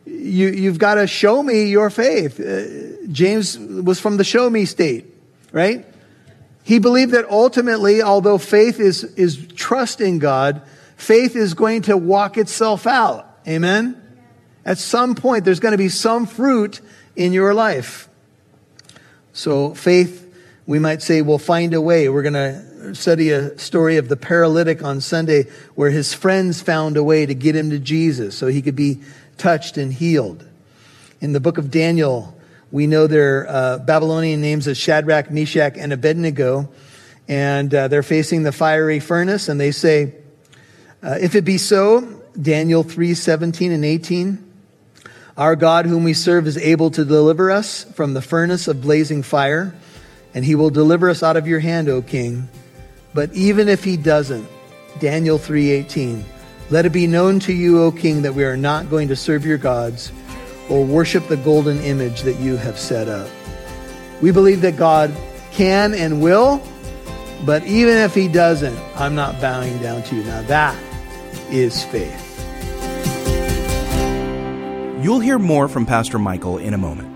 you, 0.05 0.49
you've 0.49 0.79
got 0.79 0.97
to 0.97 1.07
show 1.07 1.43
me 1.43 1.67
your 1.67 1.91
faith. 1.91 2.41
Uh, 2.41 3.07
James 3.13 3.59
was 3.59 4.01
from 4.01 4.17
the 4.17 4.25
show 4.25 4.51
me 4.51 4.65
state, 4.65 5.07
right? 5.53 5.87
He 6.65 6.79
believed 6.79 7.13
that 7.13 7.29
ultimately, 7.29 8.03
although 8.03 8.39
faith 8.39 8.79
is, 8.79 9.05
is 9.05 9.47
trust 9.55 10.01
in 10.01 10.19
God, 10.19 10.63
faith 10.97 11.35
is 11.35 11.55
going 11.55 11.83
to 11.83 11.97
walk 11.97 12.39
itself 12.39 12.87
out. 12.87 13.29
Amen? 13.47 14.01
At 14.65 14.79
some 14.79 15.15
point, 15.15 15.45
there's 15.45 15.61
going 15.61 15.73
to 15.73 15.79
be 15.79 15.89
some 15.89 16.27
fruit 16.27 16.81
in 17.17 17.33
your 17.33 17.53
life. 17.53 18.09
So 19.33 19.75
faith, 19.75 20.33
we 20.67 20.79
might 20.79 21.03
say, 21.03 21.23
will 21.23 21.39
find 21.39 21.75
a 21.75 21.81
way. 21.81 22.09
We're 22.09 22.23
going 22.23 22.35
to 22.35 22.95
study 22.95 23.31
a 23.31 23.59
story 23.59 23.97
of 23.97 24.09
the 24.09 24.17
paralytic 24.17 24.85
on 24.85 25.01
Sunday 25.01 25.45
where 25.75 25.91
his 25.91 26.15
friends 26.15 26.61
found 26.61 26.97
a 26.97 27.03
way 27.03 27.27
to 27.27 27.35
get 27.35 27.57
him 27.57 27.71
to 27.71 27.79
Jesus 27.79 28.37
so 28.37 28.47
he 28.47 28.63
could 28.63 28.77
be 28.77 29.01
touched 29.37 29.77
and 29.77 29.93
healed. 29.93 30.47
In 31.21 31.33
the 31.33 31.41
book 31.41 31.59
of 31.59 31.71
Daniel, 31.71 32.37
we 32.73 32.89
know 32.89 33.07
their 33.07 33.47
uh, 33.49 33.79
Babylonian 33.79 34.41
names 34.41 34.67
as 34.67 34.77
Shadrach, 34.77 35.31
Meshach, 35.31 35.77
and 35.77 35.93
Abednego, 35.93 36.69
and 37.29 37.73
uh, 37.73 37.87
they're 37.87 38.03
facing 38.03 38.43
the 38.43 38.51
fiery 38.51 38.99
furnace, 38.99 39.49
and 39.49 39.61
they 39.61 39.71
say, 39.71 40.15
uh, 41.03 41.19
"If 41.21 41.37
it 41.37 41.45
be 41.45 41.59
so, 41.59 42.23
Daniel 42.41 42.83
three 42.83 43.15
seventeen 43.15 43.71
and 43.71 43.85
eighteen, 43.85 44.43
our 45.37 45.55
God, 45.55 45.87
whom 45.87 46.03
we 46.03 46.15
serve, 46.15 46.49
is 46.49 46.57
able 46.57 46.91
to 46.91 47.05
deliver 47.05 47.51
us 47.51 47.85
from 47.95 48.15
the 48.15 48.23
furnace 48.23 48.67
of 48.67 48.83
blazing 48.83 49.23
fire, 49.23 49.75
and 50.35 50.45
He 50.45 50.57
will 50.57 50.71
deliver 50.71 51.09
us 51.09 51.23
out 51.23 51.37
of 51.37 51.47
your 51.47 51.61
hand, 51.61 51.89
O 51.89 52.03
King." 52.03 52.49
But 53.15 53.33
even 53.35 53.69
if 53.69 53.85
he 53.85 53.97
doesn't, 53.97 54.49
Daniel 54.99 55.39
3:18, 55.39 56.25
let 56.71 56.87
it 56.87 56.93
be 56.93 57.07
known 57.07 57.41
to 57.41 57.53
you, 57.53 57.83
O 57.83 57.93
king, 57.93 58.23
that 58.23 58.35
we 58.35 58.45
are 58.45 58.57
not 58.57 58.89
going 58.89 59.09
to 59.09 59.17
serve 59.17 59.45
your 59.45 59.59
gods 59.59 60.11
or 60.73 60.85
worship 60.85 61.29
the 61.29 61.37
golden 61.37 61.79
image 61.83 62.23
that 62.23 62.41
you 62.41 62.57
have 62.57 62.79
set 62.79 63.07
up. 63.07 63.29
We 64.23 64.31
believe 64.31 64.63
that 64.63 64.77
God 64.77 65.15
can 65.51 65.93
and 65.93 66.23
will, 66.23 66.63
but 67.45 67.63
even 67.65 67.99
if 67.99 68.15
he 68.15 68.27
doesn't, 68.27 68.79
I'm 68.97 69.15
not 69.15 69.39
bowing 69.39 69.77
down 69.83 70.03
to 70.05 70.17
you. 70.17 70.25
Now 70.25 70.41
that 70.43 70.77
is 71.51 71.85
faith. 71.85 72.21
You'll 75.05 75.21
hear 75.21 75.39
more 75.39 75.69
from 75.69 75.85
Pastor 75.85 76.19
Michael 76.19 76.57
in 76.57 76.73
a 76.73 76.79
moment. 76.79 77.11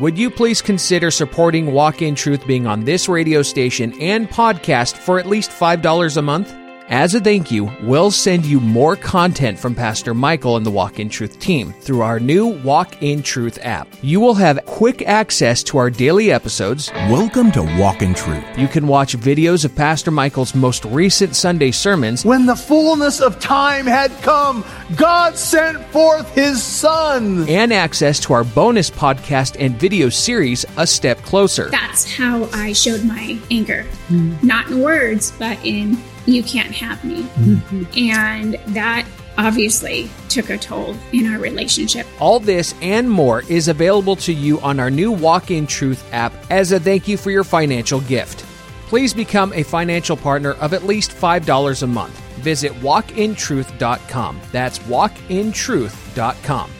Would 0.00 0.16
you 0.16 0.30
please 0.30 0.62
consider 0.62 1.10
supporting 1.10 1.72
Walk 1.72 2.00
in 2.00 2.14
Truth 2.14 2.46
being 2.46 2.66
on 2.66 2.84
this 2.84 3.08
radio 3.08 3.42
station 3.42 3.92
and 4.00 4.30
podcast 4.30 4.96
for 4.96 5.18
at 5.18 5.26
least 5.26 5.50
$5 5.50 6.16
a 6.16 6.22
month? 6.22 6.54
As 6.90 7.14
a 7.14 7.20
thank 7.20 7.50
you, 7.50 7.70
we'll 7.82 8.10
send 8.10 8.46
you 8.46 8.60
more 8.60 8.96
content 8.96 9.58
from 9.58 9.74
Pastor 9.74 10.14
Michael 10.14 10.56
and 10.56 10.64
the 10.64 10.70
Walk 10.70 10.98
in 10.98 11.10
Truth 11.10 11.38
team 11.38 11.74
through 11.82 12.00
our 12.00 12.18
new 12.18 12.46
Walk 12.46 13.02
in 13.02 13.22
Truth 13.22 13.58
app. 13.60 13.86
You 14.00 14.20
will 14.20 14.32
have 14.32 14.64
quick 14.64 15.02
access 15.02 15.62
to 15.64 15.76
our 15.76 15.90
daily 15.90 16.32
episodes. 16.32 16.90
Welcome 17.10 17.52
to 17.52 17.62
Walk 17.78 18.00
in 18.00 18.14
Truth. 18.14 18.42
You 18.56 18.68
can 18.68 18.86
watch 18.86 19.14
videos 19.18 19.66
of 19.66 19.76
Pastor 19.76 20.10
Michael's 20.10 20.54
most 20.54 20.86
recent 20.86 21.36
Sunday 21.36 21.72
sermons. 21.72 22.24
When 22.24 22.46
the 22.46 22.56
fullness 22.56 23.20
of 23.20 23.38
time 23.38 23.84
had 23.84 24.10
come, 24.22 24.64
God 24.96 25.36
sent 25.36 25.84
forth 25.88 26.34
his 26.34 26.62
Son. 26.62 27.46
And 27.50 27.70
access 27.70 28.18
to 28.20 28.32
our 28.32 28.44
bonus 28.44 28.88
podcast 28.88 29.58
and 29.60 29.78
video 29.78 30.08
series, 30.08 30.64
A 30.78 30.86
Step 30.86 31.18
Closer. 31.18 31.68
That's 31.68 32.10
how 32.10 32.48
I 32.54 32.72
showed 32.72 33.04
my 33.04 33.38
anger. 33.50 33.84
Mm. 34.08 34.42
Not 34.42 34.70
in 34.70 34.80
words, 34.80 35.32
but 35.38 35.62
in 35.62 35.98
you 36.28 36.42
can't 36.42 36.74
have 36.74 37.04
me. 37.04 37.22
Mm-hmm. 37.22 37.84
And 37.96 38.54
that 38.74 39.06
obviously 39.36 40.10
took 40.28 40.50
a 40.50 40.58
toll 40.58 40.96
in 41.12 41.32
our 41.32 41.38
relationship. 41.38 42.06
All 42.20 42.40
this 42.40 42.74
and 42.82 43.08
more 43.08 43.42
is 43.48 43.68
available 43.68 44.16
to 44.16 44.32
you 44.32 44.60
on 44.60 44.80
our 44.80 44.90
new 44.90 45.12
Walk 45.12 45.50
in 45.50 45.66
Truth 45.66 46.04
app 46.12 46.32
as 46.50 46.72
a 46.72 46.80
thank 46.80 47.08
you 47.08 47.16
for 47.16 47.30
your 47.30 47.44
financial 47.44 48.00
gift. 48.02 48.44
Please 48.88 49.14
become 49.14 49.52
a 49.52 49.62
financial 49.62 50.16
partner 50.16 50.52
of 50.54 50.72
at 50.72 50.84
least 50.84 51.10
$5 51.10 51.82
a 51.82 51.86
month. 51.86 52.18
Visit 52.38 52.72
walkintruth.com. 52.72 54.40
That's 54.50 54.78
walkintruth.com. 54.80 56.70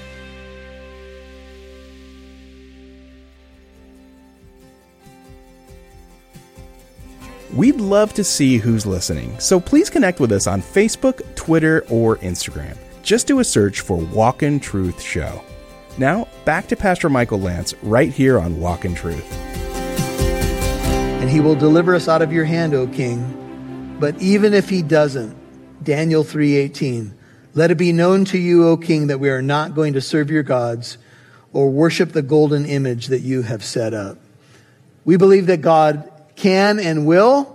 We'd 7.55 7.77
love 7.77 8.13
to 8.15 8.25
see 8.25 8.59
who's 8.59 8.85
listening, 8.85 9.41
so 9.41 9.59
please 9.59 9.89
connect 9.89 10.21
with 10.21 10.33
us 10.33 10.47
on 10.47 10.61
Facebook, 10.61 11.23
Twitter, 11.35 11.83
or 11.89 12.19
Instagram. 12.19 12.77
Just 13.03 13.27
do 13.27 13.39
a 13.39 13.45
search 13.45 13.81
for 13.81 13.97
Walk 13.97 14.43
in 14.43 14.61
Truth 14.61 15.01
Show. 15.01 15.43
Now, 15.97 16.29
back 16.45 16.69
to 16.69 16.77
Pastor 16.77 17.09
Michael 17.09 17.39
Lantz 17.39 17.75
right 17.83 18.13
here 18.13 18.39
on 18.39 18.61
Walk 18.61 18.85
in 18.85 18.95
Truth. 18.95 19.33
And 21.23 21.31
he 21.31 21.41
will 21.41 21.55
deliver 21.55 21.95
us 21.95 22.07
out 22.07 22.21
of 22.21 22.35
your 22.35 22.45
hand, 22.45 22.75
O 22.75 22.87
king. 22.87 23.97
But 23.99 24.21
even 24.21 24.53
if 24.53 24.69
he 24.69 24.83
doesn't, 24.83 25.35
Daniel 25.83 26.25
3:18, 26.25 27.15
let 27.55 27.71
it 27.71 27.79
be 27.79 27.95
known 27.95 28.27
to 28.27 28.39
you, 28.39 28.69
O 28.69 28.77
king, 28.77 29.07
that 29.07 29.21
we 29.21 29.31
are 29.31 29.43
not 29.43 29.75
going 29.75 29.95
to 29.95 30.03
serve 30.03 30.31
your 30.31 30.43
gods 30.43 30.99
or 31.55 31.71
worship 31.71 32.13
the 32.13 32.21
golden 32.21 32.67
image 32.67 33.07
that 33.07 33.23
you 33.23 33.41
have 33.41 33.65
set 33.65 33.95
up. 33.95 34.19
We 35.07 35.17
believe 35.17 35.47
that 35.47 35.63
God 35.63 36.08
can 36.39 36.79
and 36.79 37.05
will, 37.07 37.55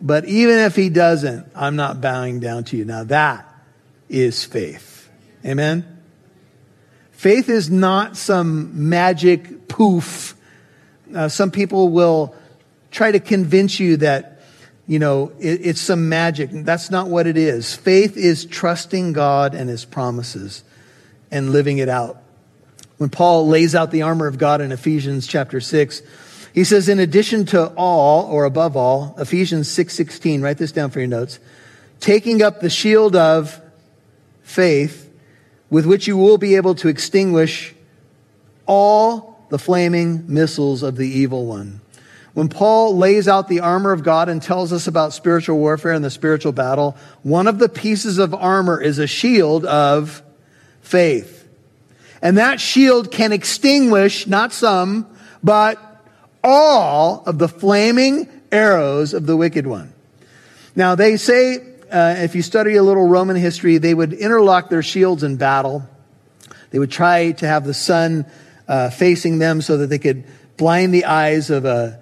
but 0.00 0.24
even 0.24 0.58
if 0.58 0.76
he 0.76 0.88
doesn't, 0.88 1.46
I'm 1.54 1.76
not 1.76 2.00
bowing 2.00 2.40
down 2.40 2.64
to 2.64 2.76
you. 2.76 2.84
Now 2.84 3.04
that 3.04 3.48
is 4.08 4.44
faith. 4.44 5.10
Amen? 5.44 5.84
Faith 7.12 7.48
is 7.48 7.70
not 7.70 8.16
some 8.16 8.88
magic 8.88 9.68
poof. 9.68 10.36
Uh, 11.14 11.28
some 11.28 11.50
people 11.50 11.88
will 11.88 12.34
try 12.90 13.10
to 13.10 13.18
convince 13.18 13.80
you 13.80 13.96
that, 13.98 14.42
you 14.86 14.98
know, 14.98 15.32
it, 15.40 15.66
it's 15.66 15.80
some 15.80 16.08
magic. 16.08 16.50
That's 16.52 16.90
not 16.90 17.08
what 17.08 17.26
it 17.26 17.36
is. 17.36 17.74
Faith 17.74 18.16
is 18.16 18.44
trusting 18.46 19.12
God 19.12 19.54
and 19.54 19.68
his 19.68 19.84
promises 19.84 20.62
and 21.30 21.50
living 21.50 21.78
it 21.78 21.88
out. 21.88 22.22
When 22.98 23.10
Paul 23.10 23.48
lays 23.48 23.74
out 23.74 23.90
the 23.90 24.02
armor 24.02 24.28
of 24.28 24.38
God 24.38 24.60
in 24.60 24.70
Ephesians 24.70 25.26
chapter 25.26 25.60
6, 25.60 26.02
he 26.54 26.62
says, 26.62 26.88
in 26.88 27.00
addition 27.00 27.46
to 27.46 27.66
all, 27.76 28.30
or 28.30 28.44
above 28.44 28.76
all, 28.76 29.16
Ephesians 29.18 29.68
6.16, 29.68 30.40
write 30.40 30.56
this 30.56 30.70
down 30.70 30.90
for 30.90 31.00
your 31.00 31.08
notes, 31.08 31.40
taking 31.98 32.42
up 32.42 32.60
the 32.60 32.70
shield 32.70 33.16
of 33.16 33.60
faith, 34.44 35.10
with 35.68 35.84
which 35.84 36.06
you 36.06 36.16
will 36.16 36.38
be 36.38 36.54
able 36.54 36.76
to 36.76 36.86
extinguish 36.86 37.74
all 38.66 39.44
the 39.50 39.58
flaming 39.58 40.32
missiles 40.32 40.84
of 40.84 40.94
the 40.94 41.08
evil 41.08 41.44
one. 41.44 41.80
When 42.34 42.48
Paul 42.48 42.96
lays 42.96 43.26
out 43.26 43.48
the 43.48 43.60
armor 43.60 43.90
of 43.90 44.04
God 44.04 44.28
and 44.28 44.40
tells 44.40 44.72
us 44.72 44.86
about 44.86 45.12
spiritual 45.12 45.58
warfare 45.58 45.92
and 45.92 46.04
the 46.04 46.10
spiritual 46.10 46.52
battle, 46.52 46.96
one 47.24 47.48
of 47.48 47.58
the 47.58 47.68
pieces 47.68 48.18
of 48.18 48.32
armor 48.32 48.80
is 48.80 49.00
a 49.00 49.08
shield 49.08 49.64
of 49.64 50.22
faith. 50.82 51.48
And 52.22 52.38
that 52.38 52.60
shield 52.60 53.10
can 53.10 53.32
extinguish, 53.32 54.28
not 54.28 54.52
some, 54.52 55.06
but 55.42 55.93
all 56.44 57.24
of 57.26 57.38
the 57.38 57.48
flaming 57.48 58.28
arrows 58.52 59.14
of 59.14 59.26
the 59.26 59.36
wicked 59.36 59.66
one. 59.66 59.92
Now, 60.76 60.94
they 60.94 61.16
say, 61.16 61.56
uh, 61.90 62.16
if 62.18 62.34
you 62.34 62.42
study 62.42 62.76
a 62.76 62.82
little 62.82 63.08
Roman 63.08 63.36
history, 63.36 63.78
they 63.78 63.94
would 63.94 64.12
interlock 64.12 64.68
their 64.68 64.82
shields 64.82 65.22
in 65.22 65.36
battle. 65.36 65.82
They 66.70 66.78
would 66.78 66.90
try 66.90 67.32
to 67.32 67.46
have 67.46 67.64
the 67.64 67.74
sun 67.74 68.26
uh, 68.68 68.90
facing 68.90 69.38
them 69.38 69.62
so 69.62 69.78
that 69.78 69.86
they 69.88 69.98
could 69.98 70.24
blind 70.56 70.92
the 70.92 71.06
eyes 71.06 71.50
of 71.50 71.64
a 71.64 72.00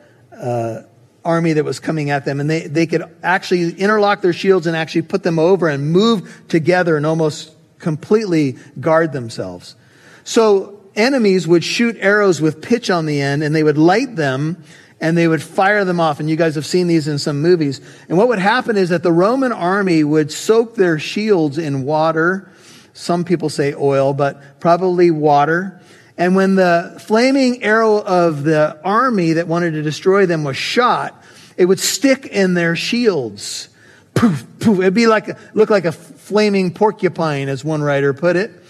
army 1.25 1.53
that 1.53 1.65
was 1.65 1.81
coming 1.81 2.11
at 2.11 2.25
them. 2.25 2.41
And 2.41 2.49
they, 2.49 2.67
they 2.67 2.87
could 2.87 3.05
actually 3.23 3.73
interlock 3.73 4.23
their 4.23 4.33
shields 4.33 4.67
and 4.67 4.77
actually 4.77 5.03
put 5.03 5.23
them 5.23 5.39
over 5.39 5.69
and 5.69 5.93
move 5.93 6.43
together 6.49 6.97
and 6.97 7.07
almost 7.07 7.53
completely 7.79 8.57
guard 8.79 9.13
themselves. 9.13 9.77
So 10.25 10.82
enemies 10.95 11.47
would 11.47 11.65
shoot 11.65 11.97
arrows 12.01 12.41
with 12.41 12.63
pitch 12.63 12.91
on 12.91 13.07
the 13.07 13.21
end 13.21 13.43
and 13.43 13.55
they 13.55 13.63
would 13.63 13.79
light 13.79 14.17
them 14.17 14.63
and 15.01 15.17
they 15.17 15.27
would 15.27 15.43
fire 15.43 15.85
them 15.85 15.99
off. 15.99 16.21
And 16.21 16.31
you 16.31 16.37
guys 16.37 16.55
have 16.55 16.67
seen 16.67 16.87
these 16.87 17.09
in 17.09 17.19
some 17.19 17.43
movies. 17.43 17.81
And 18.09 18.17
what 18.17 18.29
would 18.29 18.39
happen 18.39 18.77
is 18.77 18.91
that 18.91 19.03
the 19.03 19.13
Roman 19.13 19.53
army 19.53 20.05
would 20.05 20.31
soak 20.31 20.77
their 20.77 20.99
shields 20.99 21.59
in 21.59 21.83
water 21.83 22.49
Some 22.93 23.25
people 23.25 23.49
say 23.49 23.75
oil, 23.75 24.13
but 24.13 24.61
probably 24.61 25.11
water. 25.11 25.81
And 26.19 26.37
when 26.37 26.57
the 26.57 27.01
flaming 27.07 27.63
arrow 27.63 28.03
of 28.03 28.45
the 28.45 28.79
army 28.85 29.35
that 29.35 29.49
wanted 29.49 29.73
to 29.73 29.83
destroy 29.83 30.27
them 30.27 30.45
was 30.45 30.57
shot, 30.57 31.23
it 31.57 31.65
would 31.65 31.81
stick 31.81 32.27
in 32.27 32.55
their 32.55 32.77
shields. 32.77 33.69
Poof, 34.15 34.45
poof. 34.61 34.81
It'd 34.81 34.95
be 34.95 35.07
like, 35.07 35.39
look 35.55 35.71
like 35.71 35.87
a 35.87 35.93
flaming 35.93 36.73
porcupine, 36.73 37.49
as 37.49 37.65
one 37.65 37.83
writer 37.83 38.13
put 38.13 38.37
it. 38.37 38.62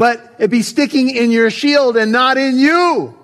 But 0.00 0.36
it'd 0.38 0.50
be 0.50 0.62
sticking 0.62 1.10
in 1.10 1.30
your 1.30 1.50
shield 1.50 1.98
and 1.98 2.10
not 2.10 2.38
in 2.38 2.58
you. 2.58 3.14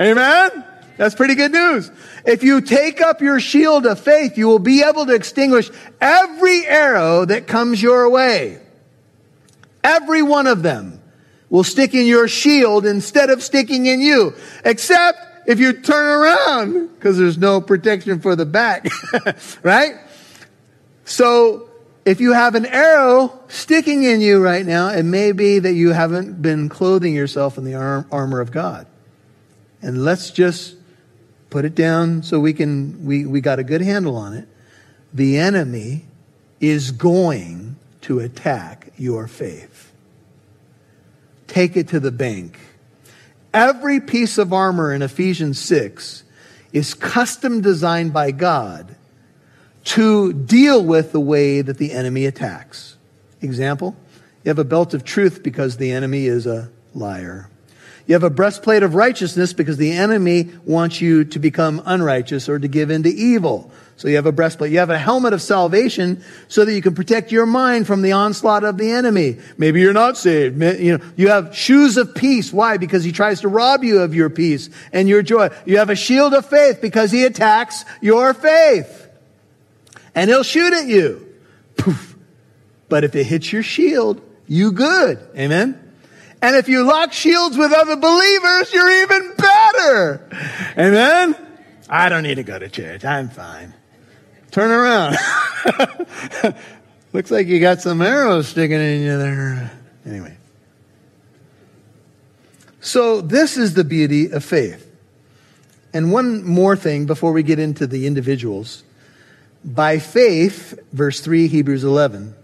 Amen? 0.00 0.64
That's 0.96 1.14
pretty 1.14 1.34
good 1.34 1.52
news. 1.52 1.90
If 2.24 2.42
you 2.42 2.62
take 2.62 3.02
up 3.02 3.20
your 3.20 3.38
shield 3.38 3.84
of 3.84 4.00
faith, 4.00 4.38
you 4.38 4.46
will 4.46 4.58
be 4.58 4.82
able 4.82 5.04
to 5.04 5.14
extinguish 5.14 5.68
every 6.00 6.66
arrow 6.66 7.26
that 7.26 7.46
comes 7.46 7.82
your 7.82 8.08
way. 8.08 8.62
Every 9.84 10.22
one 10.22 10.46
of 10.46 10.62
them 10.62 11.02
will 11.50 11.64
stick 11.64 11.92
in 11.92 12.06
your 12.06 12.28
shield 12.28 12.86
instead 12.86 13.28
of 13.28 13.42
sticking 13.42 13.84
in 13.84 14.00
you. 14.00 14.32
Except 14.64 15.18
if 15.46 15.60
you 15.60 15.74
turn 15.74 16.06
around, 16.22 16.94
because 16.94 17.18
there's 17.18 17.36
no 17.36 17.60
protection 17.60 18.20
for 18.20 18.36
the 18.36 18.46
back, 18.46 18.88
right? 19.62 19.96
So 21.04 21.68
if 22.04 22.20
you 22.20 22.32
have 22.32 22.54
an 22.54 22.66
arrow 22.66 23.40
sticking 23.48 24.02
in 24.02 24.20
you 24.20 24.42
right 24.42 24.66
now, 24.66 24.88
it 24.88 25.04
may 25.04 25.32
be 25.32 25.58
that 25.60 25.72
you 25.72 25.90
haven't 25.90 26.42
been 26.42 26.68
clothing 26.68 27.14
yourself 27.14 27.58
in 27.58 27.64
the 27.64 27.74
armor 27.74 28.40
of 28.40 28.50
God. 28.50 28.86
And 29.80 30.04
let's 30.04 30.30
just 30.30 30.76
put 31.50 31.64
it 31.64 31.74
down 31.74 32.22
so 32.22 32.40
we 32.40 32.52
can, 32.52 33.04
we, 33.04 33.26
we 33.26 33.40
got 33.40 33.58
a 33.58 33.64
good 33.64 33.82
handle 33.82 34.16
on 34.16 34.34
it. 34.34 34.48
The 35.12 35.38
enemy 35.38 36.06
is 36.60 36.90
going 36.90 37.76
to 38.02 38.20
attack 38.20 38.92
your 38.96 39.28
faith. 39.28 39.92
Take 41.46 41.76
it 41.76 41.88
to 41.88 42.00
the 42.00 42.10
bank. 42.10 42.58
Every 43.52 44.00
piece 44.00 44.38
of 44.38 44.52
armor 44.52 44.92
in 44.92 45.02
Ephesians 45.02 45.58
6 45.60 46.24
is 46.72 46.94
custom 46.94 47.60
designed 47.60 48.12
by 48.12 48.30
God 48.30 48.96
to 49.84 50.32
deal 50.32 50.84
with 50.84 51.12
the 51.12 51.20
way 51.20 51.60
that 51.60 51.78
the 51.78 51.92
enemy 51.92 52.26
attacks. 52.26 52.96
Example, 53.40 53.96
you 54.44 54.48
have 54.50 54.58
a 54.58 54.64
belt 54.64 54.94
of 54.94 55.04
truth 55.04 55.42
because 55.42 55.76
the 55.76 55.92
enemy 55.92 56.26
is 56.26 56.46
a 56.46 56.70
liar. 56.94 57.48
You 58.06 58.14
have 58.14 58.24
a 58.24 58.30
breastplate 58.30 58.82
of 58.82 58.94
righteousness 58.94 59.52
because 59.52 59.76
the 59.76 59.92
enemy 59.92 60.50
wants 60.64 61.00
you 61.00 61.24
to 61.26 61.38
become 61.38 61.80
unrighteous 61.84 62.48
or 62.48 62.58
to 62.58 62.68
give 62.68 62.90
in 62.90 63.04
to 63.04 63.08
evil. 63.08 63.70
So 63.96 64.08
you 64.08 64.16
have 64.16 64.26
a 64.26 64.32
breastplate. 64.32 64.72
You 64.72 64.78
have 64.78 64.90
a 64.90 64.98
helmet 64.98 65.32
of 65.32 65.40
salvation 65.40 66.24
so 66.48 66.64
that 66.64 66.74
you 66.74 66.82
can 66.82 66.96
protect 66.96 67.30
your 67.30 67.46
mind 67.46 67.86
from 67.86 68.02
the 68.02 68.12
onslaught 68.12 68.64
of 68.64 68.76
the 68.76 68.90
enemy. 68.90 69.38
Maybe 69.56 69.80
you're 69.80 69.92
not 69.92 70.16
saved. 70.16 70.60
You 70.60 70.98
know, 70.98 71.04
you 71.16 71.28
have 71.28 71.54
shoes 71.54 71.96
of 71.96 72.14
peace. 72.14 72.52
Why? 72.52 72.76
Because 72.76 73.04
he 73.04 73.12
tries 73.12 73.42
to 73.42 73.48
rob 73.48 73.84
you 73.84 74.00
of 74.00 74.14
your 74.14 74.30
peace 74.30 74.68
and 74.92 75.08
your 75.08 75.22
joy. 75.22 75.50
You 75.64 75.78
have 75.78 75.90
a 75.90 75.94
shield 75.94 76.34
of 76.34 76.46
faith 76.46 76.80
because 76.80 77.12
he 77.12 77.24
attacks 77.24 77.84
your 78.00 78.34
faith. 78.34 79.01
And 80.14 80.28
he'll 80.30 80.42
shoot 80.42 80.72
at 80.72 80.86
you. 80.86 81.28
Poof. 81.76 82.16
But 82.88 83.04
if 83.04 83.14
it 83.14 83.24
hits 83.24 83.52
your 83.52 83.62
shield, 83.62 84.20
you 84.46 84.72
good. 84.72 85.18
Amen? 85.36 85.78
And 86.42 86.56
if 86.56 86.68
you 86.68 86.84
lock 86.84 87.12
shields 87.12 87.56
with 87.56 87.72
other 87.72 87.96
believers, 87.96 88.72
you're 88.72 89.02
even 89.02 89.34
better. 89.36 90.28
Amen? 90.76 91.36
I 91.88 92.08
don't 92.08 92.24
need 92.24 92.34
to 92.34 92.42
go 92.42 92.58
to 92.58 92.68
church. 92.68 93.04
I'm 93.04 93.30
fine. 93.30 93.72
Turn 94.50 94.70
around. 94.70 95.16
Looks 97.12 97.30
like 97.30 97.46
you 97.46 97.60
got 97.60 97.80
some 97.80 98.02
arrows 98.02 98.48
sticking 98.48 98.80
in 98.80 99.02
you 99.02 99.18
there. 99.18 99.70
Anyway. 100.04 100.36
So 102.80 103.20
this 103.20 103.56
is 103.56 103.74
the 103.74 103.84
beauty 103.84 104.30
of 104.30 104.44
faith. 104.44 104.90
And 105.94 106.10
one 106.12 106.44
more 106.44 106.74
thing 106.74 107.06
before 107.06 107.32
we 107.32 107.42
get 107.42 107.58
into 107.58 107.86
the 107.86 108.06
individuals. 108.06 108.82
By 109.64 109.98
faith, 109.98 110.78
verse 110.92 111.20
3, 111.20 111.46
Hebrews 111.46 111.84
11, 111.84 112.34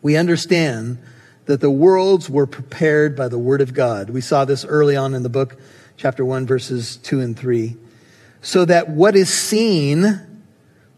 we 0.00 0.16
understand 0.16 0.98
that 1.46 1.60
the 1.60 1.70
worlds 1.70 2.28
were 2.28 2.46
prepared 2.46 3.16
by 3.16 3.28
the 3.28 3.38
word 3.38 3.60
of 3.60 3.74
God. 3.74 4.10
We 4.10 4.20
saw 4.20 4.44
this 4.44 4.64
early 4.64 4.96
on 4.96 5.14
in 5.14 5.22
the 5.22 5.28
book, 5.28 5.56
chapter 5.96 6.24
1, 6.24 6.46
verses 6.46 6.96
2 6.96 7.20
and 7.20 7.38
3. 7.38 7.76
So 8.40 8.64
that 8.64 8.88
what 8.88 9.14
is 9.14 9.32
seen 9.32 10.20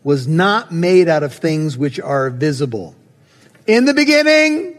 was 0.03 0.27
not 0.27 0.73
made 0.73 1.09
out 1.09 1.23
of 1.23 1.35
things 1.35 1.77
which 1.77 2.01
are 2.01 2.31
visible. 2.31 2.95
In 3.67 3.85
the 3.85 3.95
beginning, 3.95 4.79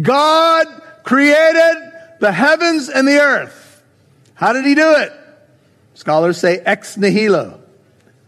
God 0.00 0.66
created 1.02 1.92
the 2.20 2.32
heavens 2.32 2.88
and 2.88 3.06
the 3.06 3.18
earth. 3.18 3.82
How 4.34 4.52
did 4.52 4.64
he 4.64 4.74
do 4.74 4.92
it? 4.96 5.12
Scholars 5.94 6.38
say 6.38 6.58
ex 6.58 6.96
nihilo. 6.96 7.60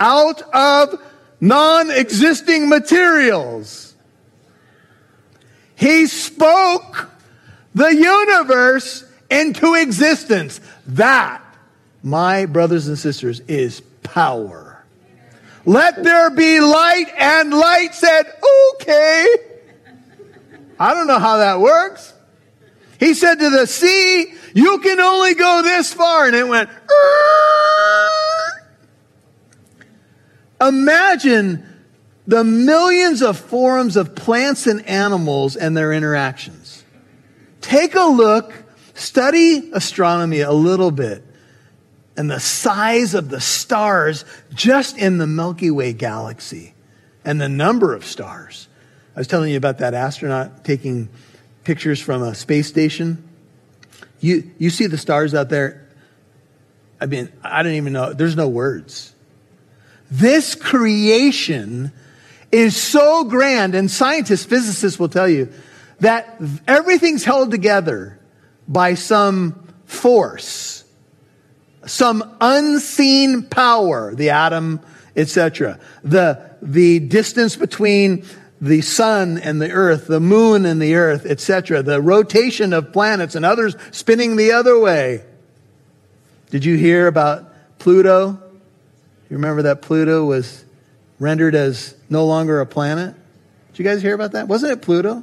Out 0.01 0.43
of 0.55 1.03
non-existing 1.41 2.69
materials 2.69 3.89
he 5.79 6.09
spoke 6.09 7.09
the 7.73 7.95
universe 7.95 9.05
into 9.31 9.75
existence. 9.75 10.61
That, 10.89 11.41
my 12.03 12.47
brothers 12.47 12.89
and 12.89 12.99
sisters, 12.99 13.39
is 13.47 13.81
power. 14.03 14.85
Let 15.65 16.03
there 16.03 16.31
be 16.31 16.59
light, 16.59 17.07
and 17.17 17.55
light 17.55 17.95
said, 17.95 18.25
okay. 18.73 19.27
I 20.81 20.95
don't 20.95 21.07
know 21.07 21.21
how 21.21 21.37
that 21.37 21.61
works. 21.61 22.13
He 22.99 23.15
said 23.15 23.37
to 23.37 23.49
the 23.49 23.69
sea, 23.69 24.35
you 24.55 24.81
can 24.81 24.99
only 24.99 25.35
go 25.35 25.63
this 25.63 25.95
far. 25.95 26.27
And 26.27 26.35
it 26.35 26.49
went, 26.49 26.69
Imagine 30.61 31.65
the 32.27 32.45
millions 32.45 33.23
of 33.23 33.39
forms 33.39 33.97
of 33.97 34.15
plants 34.15 34.67
and 34.67 34.85
animals 34.87 35.57
and 35.57 35.77
their 35.77 35.93
interactions. 35.93 36.85
Take 37.61 37.95
a 37.95 38.05
look, 38.05 38.53
study 38.95 39.71
astronomy 39.73 40.41
a 40.41 40.53
little 40.53 40.91
bit, 40.91 41.25
and 42.17 42.31
the 42.31 42.41
size 42.41 43.15
of 43.15 43.31
the 43.31 43.41
stars 43.41 44.25
just 44.53 44.99
in 44.99 45.19
the 45.19 45.27
Milky 45.27 45.71
Way 45.71 45.93
galaxy 45.93 46.75
and 47.25 47.41
the 47.41 47.49
number 47.49 47.95
of 47.95 48.05
stars. 48.05 48.69
I 49.15 49.21
was 49.21 49.27
telling 49.27 49.51
you 49.51 49.57
about 49.57 49.79
that 49.79 49.95
astronaut 49.95 50.65
taking 50.65 51.09
pictures 51.65 52.01
from 52.01 52.23
a 52.23 52.35
space 52.35 52.69
station. 52.69 53.29
You, 54.21 54.51
you 54.59 54.71
see 54.71 54.87
the 54.87 54.99
stars 54.99 55.35
out 55.35 55.49
there. 55.49 55.87
I 57.01 57.07
mean, 57.07 57.31
I 57.43 57.63
don't 57.63 57.75
even 57.75 57.93
know. 57.93 58.13
There's 58.13 58.37
no 58.37 58.49
words. 58.49 59.15
This 60.11 60.55
creation 60.55 61.93
is 62.51 62.77
so 62.77 63.25
grand, 63.25 63.75
and 63.75 63.91
scientists, 63.91 64.45
physicists 64.45 64.99
will 64.99 65.09
tell 65.09 65.29
you 65.29 65.53
that 66.01 66.41
everything's 66.67 67.25
held 67.25 67.51
together 67.51 68.19
by 68.67 68.95
some 68.95 69.69
force, 69.85 70.85
some 71.87 72.37
unseen 72.41 73.43
power, 73.43 74.15
the 74.15 74.31
atom, 74.31 74.81
etc. 75.17 75.79
The, 76.05 76.57
the 76.63 77.01
distance 77.01 77.57
between 77.57 78.25
the 78.61 78.81
sun 78.81 79.39
and 79.39 79.61
the 79.61 79.71
earth, 79.71 80.07
the 80.07 80.21
moon 80.21 80.65
and 80.65 80.81
the 80.81 80.95
earth, 80.95 81.27
etc. 81.27 81.83
The 81.83 82.01
rotation 82.01 82.73
of 82.73 82.93
planets 82.93 83.35
and 83.35 83.45
others 83.45 83.77
spinning 83.91 84.37
the 84.37 84.53
other 84.53 84.79
way. 84.79 85.23
Did 86.51 86.65
you 86.65 86.77
hear 86.77 87.07
about 87.07 87.53
Pluto? 87.79 88.43
You 89.31 89.37
remember 89.37 89.63
that 89.63 89.83
Pluto 89.83 90.25
was 90.25 90.65
rendered 91.19 91.55
as 91.55 91.95
no 92.09 92.25
longer 92.25 92.61
a 92.61 92.67
planet. 92.67 93.15
Did 93.73 93.79
you 93.79 93.85
guys 93.85 94.01
hear 94.01 94.15
about 94.15 94.33
that? 94.33 94.49
Wasn't 94.49 94.73
it 94.73 94.81
Pluto? 94.81 95.23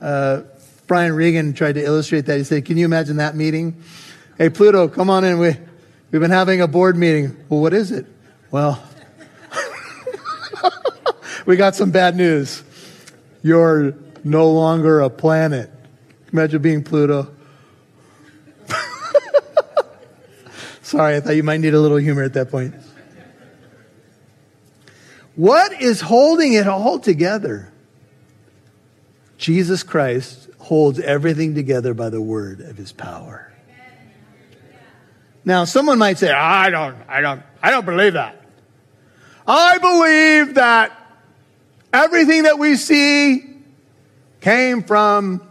Uh, 0.00 0.42
Brian 0.86 1.14
Regan 1.14 1.52
tried 1.52 1.76
to 1.76 1.84
illustrate 1.84 2.26
that. 2.26 2.38
He 2.38 2.44
said, 2.44 2.64
Can 2.64 2.76
you 2.76 2.84
imagine 2.84 3.16
that 3.16 3.36
meeting? 3.36 3.82
Hey, 4.36 4.50
Pluto, 4.50 4.88
come 4.88 5.10
on 5.10 5.24
in. 5.24 5.38
We, 5.38 5.56
we've 6.10 6.20
been 6.20 6.30
having 6.30 6.60
a 6.60 6.68
board 6.68 6.96
meeting. 6.96 7.36
Well, 7.48 7.60
what 7.60 7.72
is 7.72 7.92
it? 7.92 8.06
Well, 8.50 8.82
we 11.46 11.56
got 11.56 11.74
some 11.76 11.90
bad 11.90 12.16
news. 12.16 12.62
You're 13.42 13.94
no 14.24 14.50
longer 14.50 15.00
a 15.00 15.10
planet. 15.10 15.70
Imagine 16.32 16.62
being 16.62 16.82
Pluto. 16.82 17.35
Sorry, 20.86 21.16
I 21.16 21.20
thought 21.20 21.34
you 21.34 21.42
might 21.42 21.58
need 21.58 21.74
a 21.74 21.80
little 21.80 21.96
humor 21.96 22.22
at 22.22 22.34
that 22.34 22.48
point. 22.48 22.72
What 25.34 25.82
is 25.82 26.00
holding 26.00 26.52
it 26.52 26.68
all 26.68 27.00
together? 27.00 27.72
Jesus 29.36 29.82
Christ 29.82 30.48
holds 30.58 31.00
everything 31.00 31.56
together 31.56 31.92
by 31.92 32.08
the 32.08 32.20
word 32.20 32.60
of 32.60 32.76
his 32.76 32.92
power. 32.92 33.52
Now, 35.44 35.64
someone 35.64 35.98
might 35.98 36.18
say, 36.18 36.30
I 36.30 36.70
don't, 36.70 36.96
I 37.08 37.20
don't, 37.20 37.42
I 37.60 37.72
don't 37.72 37.84
believe 37.84 38.12
that. 38.12 38.40
I 39.44 39.78
believe 39.78 40.54
that 40.54 40.92
everything 41.92 42.44
that 42.44 42.60
we 42.60 42.76
see 42.76 43.44
came 44.40 44.84
from 44.84 45.42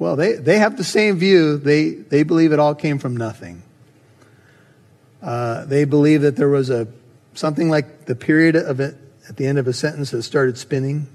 Well, 0.00 0.16
they, 0.16 0.32
they 0.32 0.58
have 0.58 0.76
the 0.76 0.82
same 0.82 1.18
view. 1.18 1.56
They, 1.56 1.90
they 1.90 2.24
believe 2.24 2.50
it 2.50 2.58
all 2.58 2.74
came 2.74 2.98
from 2.98 3.16
nothing. 3.16 3.62
Uh, 5.26 5.64
they 5.64 5.84
believe 5.84 6.22
that 6.22 6.36
there 6.36 6.48
was 6.48 6.70
a 6.70 6.86
something 7.34 7.68
like 7.68 8.04
the 8.04 8.14
period 8.14 8.54
of 8.54 8.78
it 8.78 8.96
at 9.28 9.36
the 9.36 9.44
end 9.44 9.58
of 9.58 9.66
a 9.66 9.72
sentence 9.72 10.12
that 10.12 10.22
started 10.22 10.56
spinning. 10.56 11.08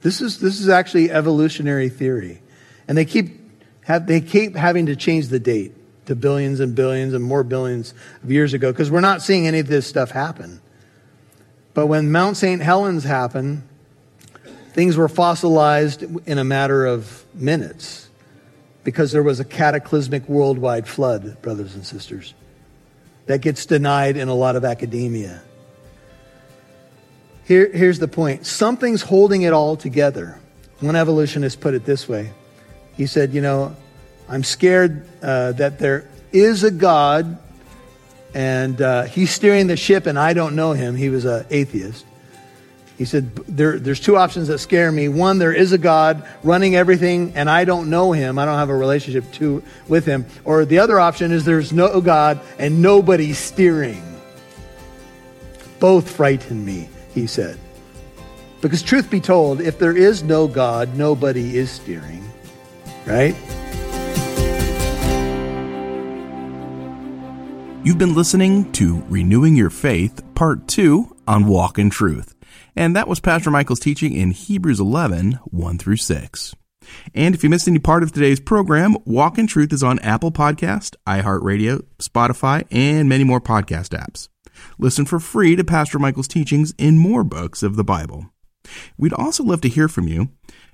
This 0.00 0.22
is 0.22 0.40
this 0.40 0.60
is 0.60 0.70
actually 0.70 1.10
evolutionary 1.10 1.90
theory, 1.90 2.40
and 2.88 2.96
they 2.96 3.04
keep 3.04 3.38
have 3.82 4.06
they 4.06 4.22
keep 4.22 4.56
having 4.56 4.86
to 4.86 4.96
change 4.96 5.28
the 5.28 5.38
date 5.38 5.74
to 6.06 6.14
billions 6.16 6.58
and 6.58 6.74
billions 6.74 7.12
and 7.12 7.22
more 7.22 7.44
billions 7.44 7.92
of 8.24 8.32
years 8.32 8.54
ago 8.54 8.72
because 8.72 8.90
we're 8.90 9.00
not 9.00 9.20
seeing 9.20 9.46
any 9.46 9.58
of 9.58 9.66
this 9.66 9.86
stuff 9.86 10.10
happen. 10.10 10.62
But 11.74 11.88
when 11.88 12.10
Mount 12.12 12.38
St. 12.38 12.62
Helens 12.62 13.04
happened, 13.04 13.62
things 14.72 14.96
were 14.96 15.08
fossilized 15.08 16.02
in 16.26 16.38
a 16.38 16.44
matter 16.44 16.86
of 16.86 17.26
minutes 17.34 18.08
because 18.84 19.12
there 19.12 19.22
was 19.22 19.38
a 19.38 19.44
cataclysmic 19.44 20.26
worldwide 20.30 20.88
flood, 20.88 21.42
brothers 21.42 21.74
and 21.74 21.84
sisters. 21.84 22.32
That 23.26 23.40
gets 23.40 23.66
denied 23.66 24.16
in 24.16 24.28
a 24.28 24.34
lot 24.34 24.56
of 24.56 24.64
academia. 24.64 25.42
Here, 27.44 27.70
here's 27.72 27.98
the 27.98 28.08
point 28.08 28.46
something's 28.46 29.02
holding 29.02 29.42
it 29.42 29.52
all 29.52 29.76
together. 29.76 30.38
One 30.80 30.96
evolutionist 30.96 31.60
put 31.60 31.74
it 31.74 31.84
this 31.84 32.08
way 32.08 32.32
He 32.96 33.06
said, 33.06 33.32
You 33.32 33.40
know, 33.40 33.76
I'm 34.28 34.44
scared 34.44 35.06
uh, 35.22 35.52
that 35.52 35.78
there 35.78 36.08
is 36.32 36.64
a 36.64 36.70
God 36.70 37.38
and 38.34 38.80
uh, 38.80 39.02
he's 39.04 39.30
steering 39.30 39.66
the 39.66 39.76
ship 39.76 40.06
and 40.06 40.18
I 40.18 40.32
don't 40.32 40.56
know 40.56 40.72
him. 40.72 40.96
He 40.96 41.10
was 41.10 41.24
an 41.24 41.46
atheist. 41.50 42.06
He 43.02 43.06
said, 43.06 43.34
there, 43.48 43.80
There's 43.80 43.98
two 43.98 44.16
options 44.16 44.46
that 44.46 44.58
scare 44.58 44.92
me. 44.92 45.08
One, 45.08 45.38
there 45.38 45.52
is 45.52 45.72
a 45.72 45.78
God 45.78 46.24
running 46.44 46.76
everything 46.76 47.32
and 47.34 47.50
I 47.50 47.64
don't 47.64 47.90
know 47.90 48.12
him. 48.12 48.38
I 48.38 48.44
don't 48.44 48.58
have 48.58 48.68
a 48.68 48.76
relationship 48.76 49.24
to, 49.32 49.60
with 49.88 50.06
him. 50.06 50.24
Or 50.44 50.64
the 50.64 50.78
other 50.78 51.00
option 51.00 51.32
is 51.32 51.44
there's 51.44 51.72
no 51.72 52.00
God 52.00 52.38
and 52.60 52.80
nobody's 52.80 53.38
steering. 53.38 54.00
Both 55.80 56.12
frighten 56.12 56.64
me, 56.64 56.88
he 57.12 57.26
said. 57.26 57.58
Because, 58.60 58.82
truth 58.82 59.10
be 59.10 59.20
told, 59.20 59.60
if 59.60 59.80
there 59.80 59.96
is 59.96 60.22
no 60.22 60.46
God, 60.46 60.96
nobody 60.96 61.58
is 61.58 61.72
steering, 61.72 62.22
right? 63.04 63.34
You've 67.82 67.98
been 67.98 68.14
listening 68.14 68.70
to 68.74 69.02
Renewing 69.08 69.56
Your 69.56 69.70
Faith, 69.70 70.22
Part 70.36 70.68
2 70.68 71.16
on 71.26 71.46
Walk 71.48 71.80
in 71.80 71.90
Truth. 71.90 72.31
And 72.74 72.96
that 72.96 73.08
was 73.08 73.20
Pastor 73.20 73.50
Michael's 73.50 73.80
teaching 73.80 74.14
in 74.14 74.30
Hebrews 74.30 74.80
11, 74.80 75.32
1 75.44 75.78
through 75.78 75.96
6. 75.96 76.54
And 77.14 77.34
if 77.34 77.44
you 77.44 77.50
missed 77.50 77.68
any 77.68 77.78
part 77.78 78.02
of 78.02 78.12
today's 78.12 78.40
program, 78.40 78.96
Walk 79.04 79.38
in 79.38 79.46
Truth 79.46 79.72
is 79.72 79.82
on 79.82 79.98
Apple 80.00 80.32
Podcast, 80.32 80.96
iHeartRadio, 81.06 81.84
Spotify, 81.98 82.64
and 82.70 83.08
many 83.08 83.24
more 83.24 83.40
podcast 83.40 83.90
apps. 83.90 84.28
Listen 84.78 85.04
for 85.04 85.20
free 85.20 85.54
to 85.56 85.64
Pastor 85.64 85.98
Michael's 85.98 86.28
teachings 86.28 86.74
in 86.78 86.98
more 86.98 87.24
books 87.24 87.62
of 87.62 87.76
the 87.76 87.84
Bible. 87.84 88.26
We'd 88.96 89.12
also 89.12 89.44
love 89.44 89.60
to 89.62 89.68
hear 89.68 89.88
from 89.88 90.08
you. 90.08 90.30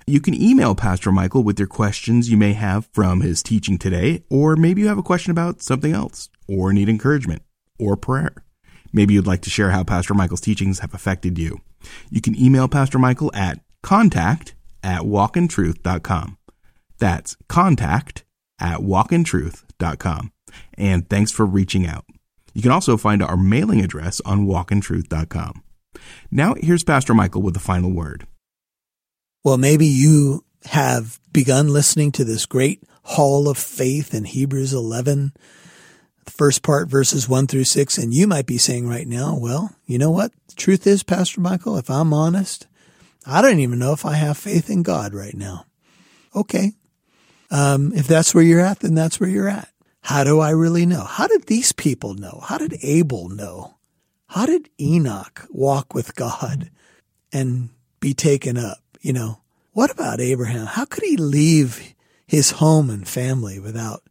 You 0.06 0.20
can 0.20 0.40
email 0.40 0.74
Pastor 0.74 1.12
Michael 1.12 1.42
with 1.42 1.58
your 1.58 1.68
questions 1.68 2.30
you 2.30 2.36
may 2.36 2.54
have 2.54 2.88
from 2.92 3.20
his 3.20 3.42
teaching 3.42 3.76
today, 3.76 4.22
or 4.30 4.56
maybe 4.56 4.80
you 4.80 4.88
have 4.88 4.98
a 4.98 5.02
question 5.02 5.30
about 5.30 5.62
something 5.62 5.92
else 5.92 6.30
or 6.46 6.72
need 6.72 6.88
encouragement 6.88 7.42
or 7.78 7.96
prayer. 7.96 8.44
Maybe 8.92 9.14
you'd 9.14 9.26
like 9.26 9.42
to 9.42 9.50
share 9.50 9.70
how 9.70 9.84
Pastor 9.84 10.14
Michael's 10.14 10.40
teachings 10.40 10.78
have 10.78 10.94
affected 10.94 11.38
you. 11.38 11.60
You 12.10 12.20
can 12.20 12.38
email 12.40 12.68
Pastor 12.68 12.98
Michael 12.98 13.30
at 13.34 13.60
contact 13.82 14.54
at 14.82 15.02
walkintruth.com. 15.02 16.38
That's 16.98 17.36
contact 17.48 18.24
at 18.60 18.80
walkintruth.com. 18.80 20.32
And 20.74 21.08
thanks 21.08 21.30
for 21.30 21.46
reaching 21.46 21.86
out. 21.86 22.04
You 22.54 22.62
can 22.62 22.72
also 22.72 22.96
find 22.96 23.22
our 23.22 23.36
mailing 23.36 23.80
address 23.80 24.20
on 24.22 24.46
walkintruth.com. 24.46 25.62
Now, 26.30 26.54
here's 26.58 26.84
Pastor 26.84 27.14
Michael 27.14 27.42
with 27.42 27.54
the 27.54 27.60
final 27.60 27.92
word. 27.92 28.26
Well, 29.44 29.58
maybe 29.58 29.86
you 29.86 30.44
have 30.64 31.20
begun 31.32 31.68
listening 31.68 32.12
to 32.12 32.24
this 32.24 32.46
great 32.46 32.82
hall 33.04 33.48
of 33.48 33.56
faith 33.56 34.12
in 34.12 34.24
Hebrews 34.24 34.72
11 34.72 35.32
first 36.30 36.62
part, 36.62 36.88
verses 36.88 37.28
one 37.28 37.46
through 37.46 37.64
six. 37.64 37.98
And 37.98 38.14
you 38.14 38.26
might 38.26 38.46
be 38.46 38.58
saying 38.58 38.88
right 38.88 39.06
now, 39.06 39.36
well, 39.36 39.74
you 39.86 39.98
know 39.98 40.10
what? 40.10 40.32
The 40.48 40.54
truth 40.54 40.86
is, 40.86 41.02
Pastor 41.02 41.40
Michael, 41.40 41.76
if 41.76 41.90
I'm 41.90 42.12
honest, 42.12 42.66
I 43.26 43.42
don't 43.42 43.60
even 43.60 43.78
know 43.78 43.92
if 43.92 44.06
I 44.06 44.14
have 44.14 44.38
faith 44.38 44.70
in 44.70 44.82
God 44.82 45.14
right 45.14 45.34
now. 45.34 45.66
Okay. 46.34 46.72
Um, 47.50 47.92
if 47.94 48.06
that's 48.06 48.34
where 48.34 48.44
you're 48.44 48.60
at, 48.60 48.80
then 48.80 48.94
that's 48.94 49.18
where 49.18 49.28
you're 49.28 49.48
at. 49.48 49.68
How 50.02 50.24
do 50.24 50.40
I 50.40 50.50
really 50.50 50.86
know? 50.86 51.04
How 51.04 51.26
did 51.26 51.46
these 51.46 51.72
people 51.72 52.14
know? 52.14 52.42
How 52.44 52.58
did 52.58 52.78
Abel 52.82 53.28
know? 53.28 53.76
How 54.28 54.46
did 54.46 54.68
Enoch 54.80 55.46
walk 55.50 55.94
with 55.94 56.14
God 56.14 56.70
and 57.32 57.70
be 58.00 58.14
taken 58.14 58.56
up? 58.56 58.78
You 59.00 59.12
know, 59.12 59.40
what 59.72 59.90
about 59.90 60.20
Abraham? 60.20 60.66
How 60.66 60.84
could 60.84 61.04
he 61.04 61.16
leave 61.16 61.94
his 62.26 62.52
home 62.52 62.90
and 62.90 63.08
family 63.08 63.58
without 63.58 64.02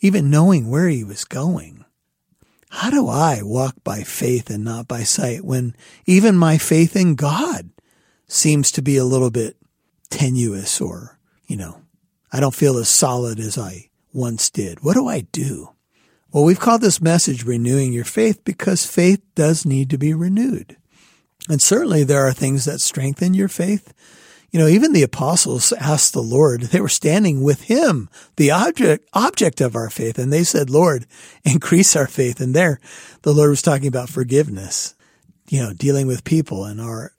even 0.00 0.30
knowing 0.30 0.68
where 0.68 0.88
he 0.88 1.04
was 1.04 1.24
going. 1.24 1.84
How 2.70 2.90
do 2.90 3.08
I 3.08 3.40
walk 3.42 3.76
by 3.82 4.02
faith 4.02 4.50
and 4.50 4.64
not 4.64 4.86
by 4.86 5.02
sight 5.02 5.44
when 5.44 5.74
even 6.06 6.36
my 6.36 6.58
faith 6.58 6.94
in 6.94 7.14
God 7.14 7.70
seems 8.26 8.70
to 8.72 8.82
be 8.82 8.96
a 8.96 9.04
little 9.04 9.30
bit 9.30 9.56
tenuous 10.10 10.80
or, 10.80 11.18
you 11.46 11.56
know, 11.56 11.82
I 12.30 12.40
don't 12.40 12.54
feel 12.54 12.76
as 12.76 12.88
solid 12.88 13.38
as 13.38 13.56
I 13.56 13.88
once 14.12 14.50
did? 14.50 14.84
What 14.84 14.94
do 14.94 15.08
I 15.08 15.20
do? 15.32 15.70
Well, 16.30 16.44
we've 16.44 16.60
called 16.60 16.82
this 16.82 17.00
message 17.00 17.44
renewing 17.44 17.94
your 17.94 18.04
faith 18.04 18.44
because 18.44 18.84
faith 18.84 19.22
does 19.34 19.64
need 19.64 19.88
to 19.90 19.98
be 19.98 20.12
renewed. 20.12 20.76
And 21.48 21.62
certainly 21.62 22.04
there 22.04 22.26
are 22.26 22.34
things 22.34 22.66
that 22.66 22.80
strengthen 22.82 23.32
your 23.32 23.48
faith 23.48 23.94
you 24.50 24.58
know, 24.58 24.66
even 24.66 24.92
the 24.92 25.02
apostles 25.02 25.72
asked 25.74 26.14
the 26.14 26.22
Lord, 26.22 26.62
they 26.62 26.80
were 26.80 26.88
standing 26.88 27.42
with 27.42 27.62
him, 27.62 28.08
the 28.36 28.50
object, 28.50 29.08
object 29.12 29.60
of 29.60 29.76
our 29.76 29.90
faith. 29.90 30.18
And 30.18 30.32
they 30.32 30.44
said, 30.44 30.70
Lord, 30.70 31.06
increase 31.44 31.94
our 31.94 32.06
faith. 32.06 32.40
And 32.40 32.54
there, 32.54 32.80
the 33.22 33.34
Lord 33.34 33.50
was 33.50 33.62
talking 33.62 33.88
about 33.88 34.08
forgiveness, 34.08 34.94
you 35.48 35.60
know, 35.60 35.72
dealing 35.74 36.06
with 36.06 36.24
people 36.24 36.64
and 36.64 36.80
our, 36.80 37.12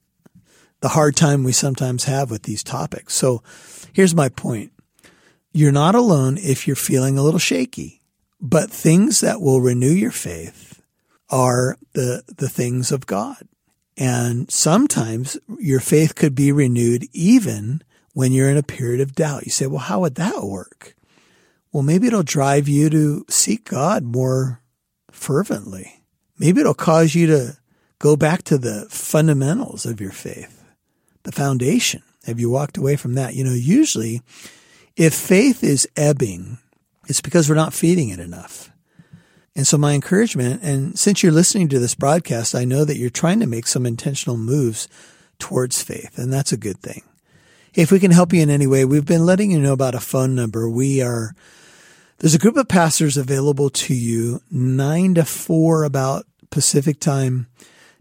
the 0.82 0.90
hard 0.90 1.16
time 1.16 1.44
we 1.44 1.52
sometimes 1.52 2.06
have 2.06 2.32
with 2.32 2.44
these 2.44 2.64
topics. 2.64 3.14
So 3.14 3.44
here's 3.94 4.16
my 4.16 4.30
point. 4.30 4.72
You're 5.52 5.72
not 5.72 5.96
alone 5.96 6.38
if 6.38 6.68
you're 6.68 6.76
feeling 6.76 7.18
a 7.18 7.24
little 7.24 7.40
shaky, 7.40 8.02
but 8.42 8.72
things 8.72 9.20
that 9.20 9.42
will 9.42 9.62
renew 9.62 9.92
your 9.92 10.12
faith 10.12 10.82
are 11.30 11.78
the, 11.94 12.24
the 12.38 12.50
things 12.50 12.92
of 12.92 13.06
God. 13.06 13.38
And 14.00 14.50
sometimes 14.50 15.38
your 15.60 15.82
faith 15.82 16.16
could 16.16 16.34
be 16.34 16.54
renewed 16.54 17.06
even 17.12 17.84
when 18.14 18.32
you're 18.32 18.50
in 18.50 18.56
a 18.56 18.64
period 18.64 19.02
of 19.02 19.14
doubt. 19.14 19.44
You 19.44 19.52
say, 19.52 19.68
well, 19.68 19.80
how 19.80 20.00
would 20.00 20.16
that 20.16 20.44
work? 20.44 20.96
Well, 21.74 21.84
maybe 21.84 22.08
it'll 22.08 22.24
drive 22.24 22.70
you 22.70 22.90
to 22.90 23.26
seek 23.28 23.66
God 23.66 24.04
more 24.04 24.62
fervently. 25.12 26.02
Maybe 26.40 26.62
it'll 26.62 26.74
cause 26.74 27.14
you 27.14 27.28
to 27.28 27.58
go 28.00 28.16
back 28.16 28.44
to 28.44 28.58
the 28.58 28.88
fundamentals 28.90 29.86
of 29.86 30.00
your 30.00 30.12
faith, 30.12 30.64
the 31.24 31.34
foundation. 31.34 32.02
Have 32.26 32.40
you 32.40 32.50
walked 32.50 32.78
away 32.78 32.96
from 32.96 33.16
that? 33.16 33.36
You 33.36 33.44
know, 33.44 33.54
usually 33.54 34.22
if 34.96 35.14
faith 35.14 35.62
is 35.62 35.88
ebbing, 35.98 36.58
it's 37.08 37.22
because 37.22 37.50
we're 37.50 37.56
not 37.56 37.74
feeding 37.74 38.10
it 38.10 38.20
enough. 38.20 38.69
And 39.56 39.68
so 39.68 39.78
my 39.78 39.94
encouragement, 39.94 40.62
and 40.64 40.98
since 40.98 41.22
you're 41.22 41.32
listening 41.32 41.70
to 41.70 41.80
this 41.80 41.96
broadcast, 41.96 42.56
I 42.56 42.66
know 42.66 42.86
that 42.86 42.98
you're 42.98 43.10
trying 43.10 43.40
to 43.40 43.48
make 43.48 43.68
some 43.68 43.86
intentional 43.86 44.38
moves 44.38 44.88
towards 45.40 45.82
faith, 45.82 46.18
and 46.18 46.32
that's 46.32 46.52
a 46.52 46.58
good 46.58 46.80
thing. 46.80 47.04
If 47.74 47.92
we 47.92 48.00
can 48.00 48.12
help 48.12 48.34
you 48.34 48.42
in 48.42 48.50
any 48.50 48.68
way, 48.68 48.86
we've 48.86 49.06
been 49.06 49.26
letting 49.26 49.52
you 49.52 49.60
know 49.60 49.74
about 49.74 49.96
a 49.96 50.00
phone 50.00 50.36
number. 50.36 50.70
We 50.70 51.02
are, 51.02 51.36
there's 52.18 52.36
a 52.36 52.40
group 52.40 52.58
of 52.58 52.68
pastors 52.68 53.18
available 53.18 53.70
to 53.70 53.94
you 53.94 54.42
nine 54.52 55.16
to 55.16 55.26
four 55.26 55.84
about 55.84 56.26
Pacific 56.50 57.00
time 57.00 57.48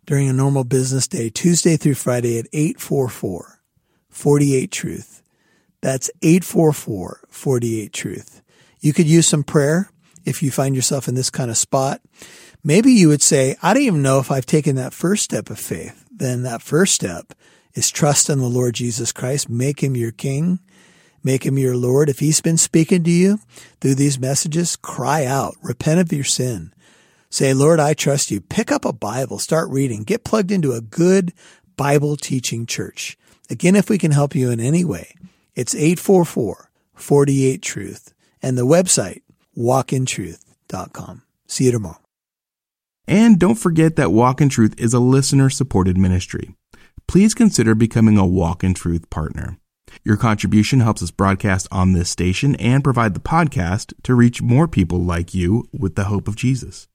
during 0.06 0.28
a 0.28 0.32
normal 0.32 0.64
business 0.64 1.06
day, 1.06 1.28
Tuesday 1.28 1.76
through 1.76 1.94
Friday 1.94 2.38
at 2.38 2.46
844 2.52 3.60
48 4.08 4.72
Truth. 4.72 5.22
That's 5.80 6.10
844 6.22 7.20
48 7.28 7.92
Truth. 7.92 8.42
You 8.80 8.92
could 8.92 9.06
use 9.06 9.26
some 9.26 9.44
prayer 9.44 9.90
if 10.28 10.42
you 10.42 10.50
find 10.50 10.76
yourself 10.76 11.08
in 11.08 11.14
this 11.14 11.30
kind 11.30 11.50
of 11.50 11.56
spot, 11.56 12.00
maybe 12.62 12.92
you 12.92 13.08
would 13.08 13.22
say, 13.22 13.56
I 13.62 13.72
don't 13.72 13.82
even 13.82 14.02
know 14.02 14.18
if 14.20 14.30
I've 14.30 14.46
taken 14.46 14.76
that 14.76 14.92
first 14.92 15.24
step 15.24 15.48
of 15.50 15.58
faith. 15.58 16.06
Then 16.10 16.42
that 16.42 16.62
first 16.62 16.94
step 16.94 17.32
is 17.74 17.90
trust 17.90 18.28
in 18.28 18.38
the 18.38 18.46
Lord 18.46 18.74
Jesus 18.74 19.12
Christ. 19.12 19.48
Make 19.48 19.82
him 19.82 19.96
your 19.96 20.12
king. 20.12 20.60
Make 21.24 21.46
him 21.46 21.58
your 21.58 21.76
Lord. 21.76 22.08
If 22.08 22.18
he's 22.18 22.40
been 22.40 22.58
speaking 22.58 23.04
to 23.04 23.10
you 23.10 23.38
through 23.80 23.94
these 23.94 24.18
messages, 24.18 24.76
cry 24.76 25.24
out, 25.24 25.56
repent 25.62 26.00
of 26.00 26.12
your 26.12 26.24
sin. 26.24 26.72
Say, 27.30 27.52
Lord, 27.54 27.80
I 27.80 27.94
trust 27.94 28.30
you. 28.30 28.40
Pick 28.40 28.72
up 28.72 28.84
a 28.84 28.92
Bible, 28.92 29.38
start 29.38 29.68
reading, 29.68 30.02
get 30.02 30.24
plugged 30.24 30.50
into 30.50 30.72
a 30.72 30.80
good 30.80 31.32
Bible 31.76 32.16
teaching 32.16 32.66
church. 32.66 33.18
Again, 33.50 33.76
if 33.76 33.90
we 33.90 33.98
can 33.98 34.12
help 34.12 34.34
you 34.34 34.50
in 34.50 34.60
any 34.60 34.84
way, 34.84 35.14
it's 35.54 35.74
844 35.74 36.70
48 36.94 37.62
Truth, 37.62 38.14
and 38.42 38.58
the 38.58 38.66
website 38.66 39.22
walkintruth.com. 39.58 41.22
See 41.46 41.64
you 41.64 41.72
tomorrow. 41.72 41.98
And 43.06 43.38
don't 43.38 43.54
forget 43.54 43.96
that 43.96 44.12
Walk 44.12 44.40
in 44.40 44.50
Truth 44.50 44.74
is 44.78 44.92
a 44.92 45.00
listener 45.00 45.48
supported 45.48 45.96
ministry. 45.96 46.54
Please 47.06 47.32
consider 47.32 47.74
becoming 47.74 48.18
a 48.18 48.26
Walk 48.26 48.62
in 48.62 48.74
Truth 48.74 49.08
partner. 49.08 49.58
Your 50.04 50.18
contribution 50.18 50.80
helps 50.80 51.02
us 51.02 51.10
broadcast 51.10 51.66
on 51.72 51.92
this 51.94 52.10
station 52.10 52.54
and 52.56 52.84
provide 52.84 53.14
the 53.14 53.20
podcast 53.20 53.94
to 54.02 54.14
reach 54.14 54.42
more 54.42 54.68
people 54.68 55.02
like 55.02 55.34
you 55.34 55.68
with 55.72 55.94
the 55.94 56.04
hope 56.04 56.28
of 56.28 56.36
Jesus. 56.36 56.86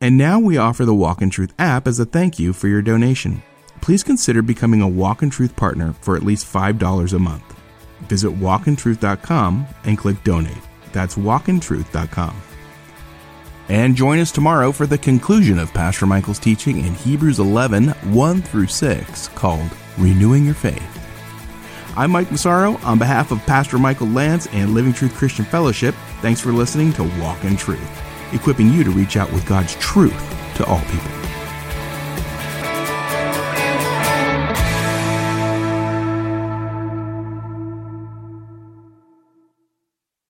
And 0.00 0.16
now 0.16 0.40
we 0.40 0.56
offer 0.56 0.86
the 0.86 0.94
Walk 0.94 1.20
in 1.20 1.28
Truth 1.28 1.52
app 1.58 1.86
as 1.86 2.00
a 2.00 2.06
thank 2.06 2.38
you 2.38 2.54
for 2.54 2.68
your 2.68 2.82
donation. 2.82 3.42
Please 3.82 4.02
consider 4.02 4.40
becoming 4.40 4.80
a 4.80 4.88
Walk 4.88 5.22
in 5.22 5.28
Truth 5.28 5.54
partner 5.54 5.92
for 6.00 6.16
at 6.16 6.22
least 6.22 6.50
$5 6.50 7.12
a 7.12 7.18
month. 7.18 7.44
Visit 8.08 8.30
walkintruth.com 8.30 9.66
and 9.84 9.98
click 9.98 10.24
donate. 10.24 10.71
That's 10.92 11.16
walkintruth.com. 11.16 12.36
And 13.68 13.96
join 13.96 14.18
us 14.18 14.32
tomorrow 14.32 14.72
for 14.72 14.86
the 14.86 14.98
conclusion 14.98 15.58
of 15.58 15.72
Pastor 15.72 16.04
Michael's 16.04 16.38
teaching 16.38 16.84
in 16.84 16.94
Hebrews 16.94 17.38
11 17.38 17.88
1 17.88 18.42
through 18.42 18.66
6, 18.66 19.28
called 19.28 19.70
Renewing 19.98 20.44
Your 20.44 20.54
Faith. 20.54 20.98
I'm 21.96 22.10
Mike 22.10 22.30
Massaro. 22.30 22.76
On 22.84 22.98
behalf 22.98 23.32
of 23.32 23.38
Pastor 23.40 23.78
Michael 23.78 24.06
Lantz 24.08 24.48
and 24.52 24.74
Living 24.74 24.92
Truth 24.92 25.14
Christian 25.14 25.44
Fellowship, 25.44 25.94
thanks 26.20 26.40
for 26.40 26.50
listening 26.50 26.92
to 26.94 27.04
Walk 27.20 27.44
in 27.44 27.56
Truth, 27.56 28.02
equipping 28.32 28.72
you 28.72 28.82
to 28.82 28.90
reach 28.90 29.16
out 29.16 29.32
with 29.32 29.46
God's 29.46 29.74
truth 29.76 30.54
to 30.56 30.64
all 30.64 30.80
people. 30.80 31.21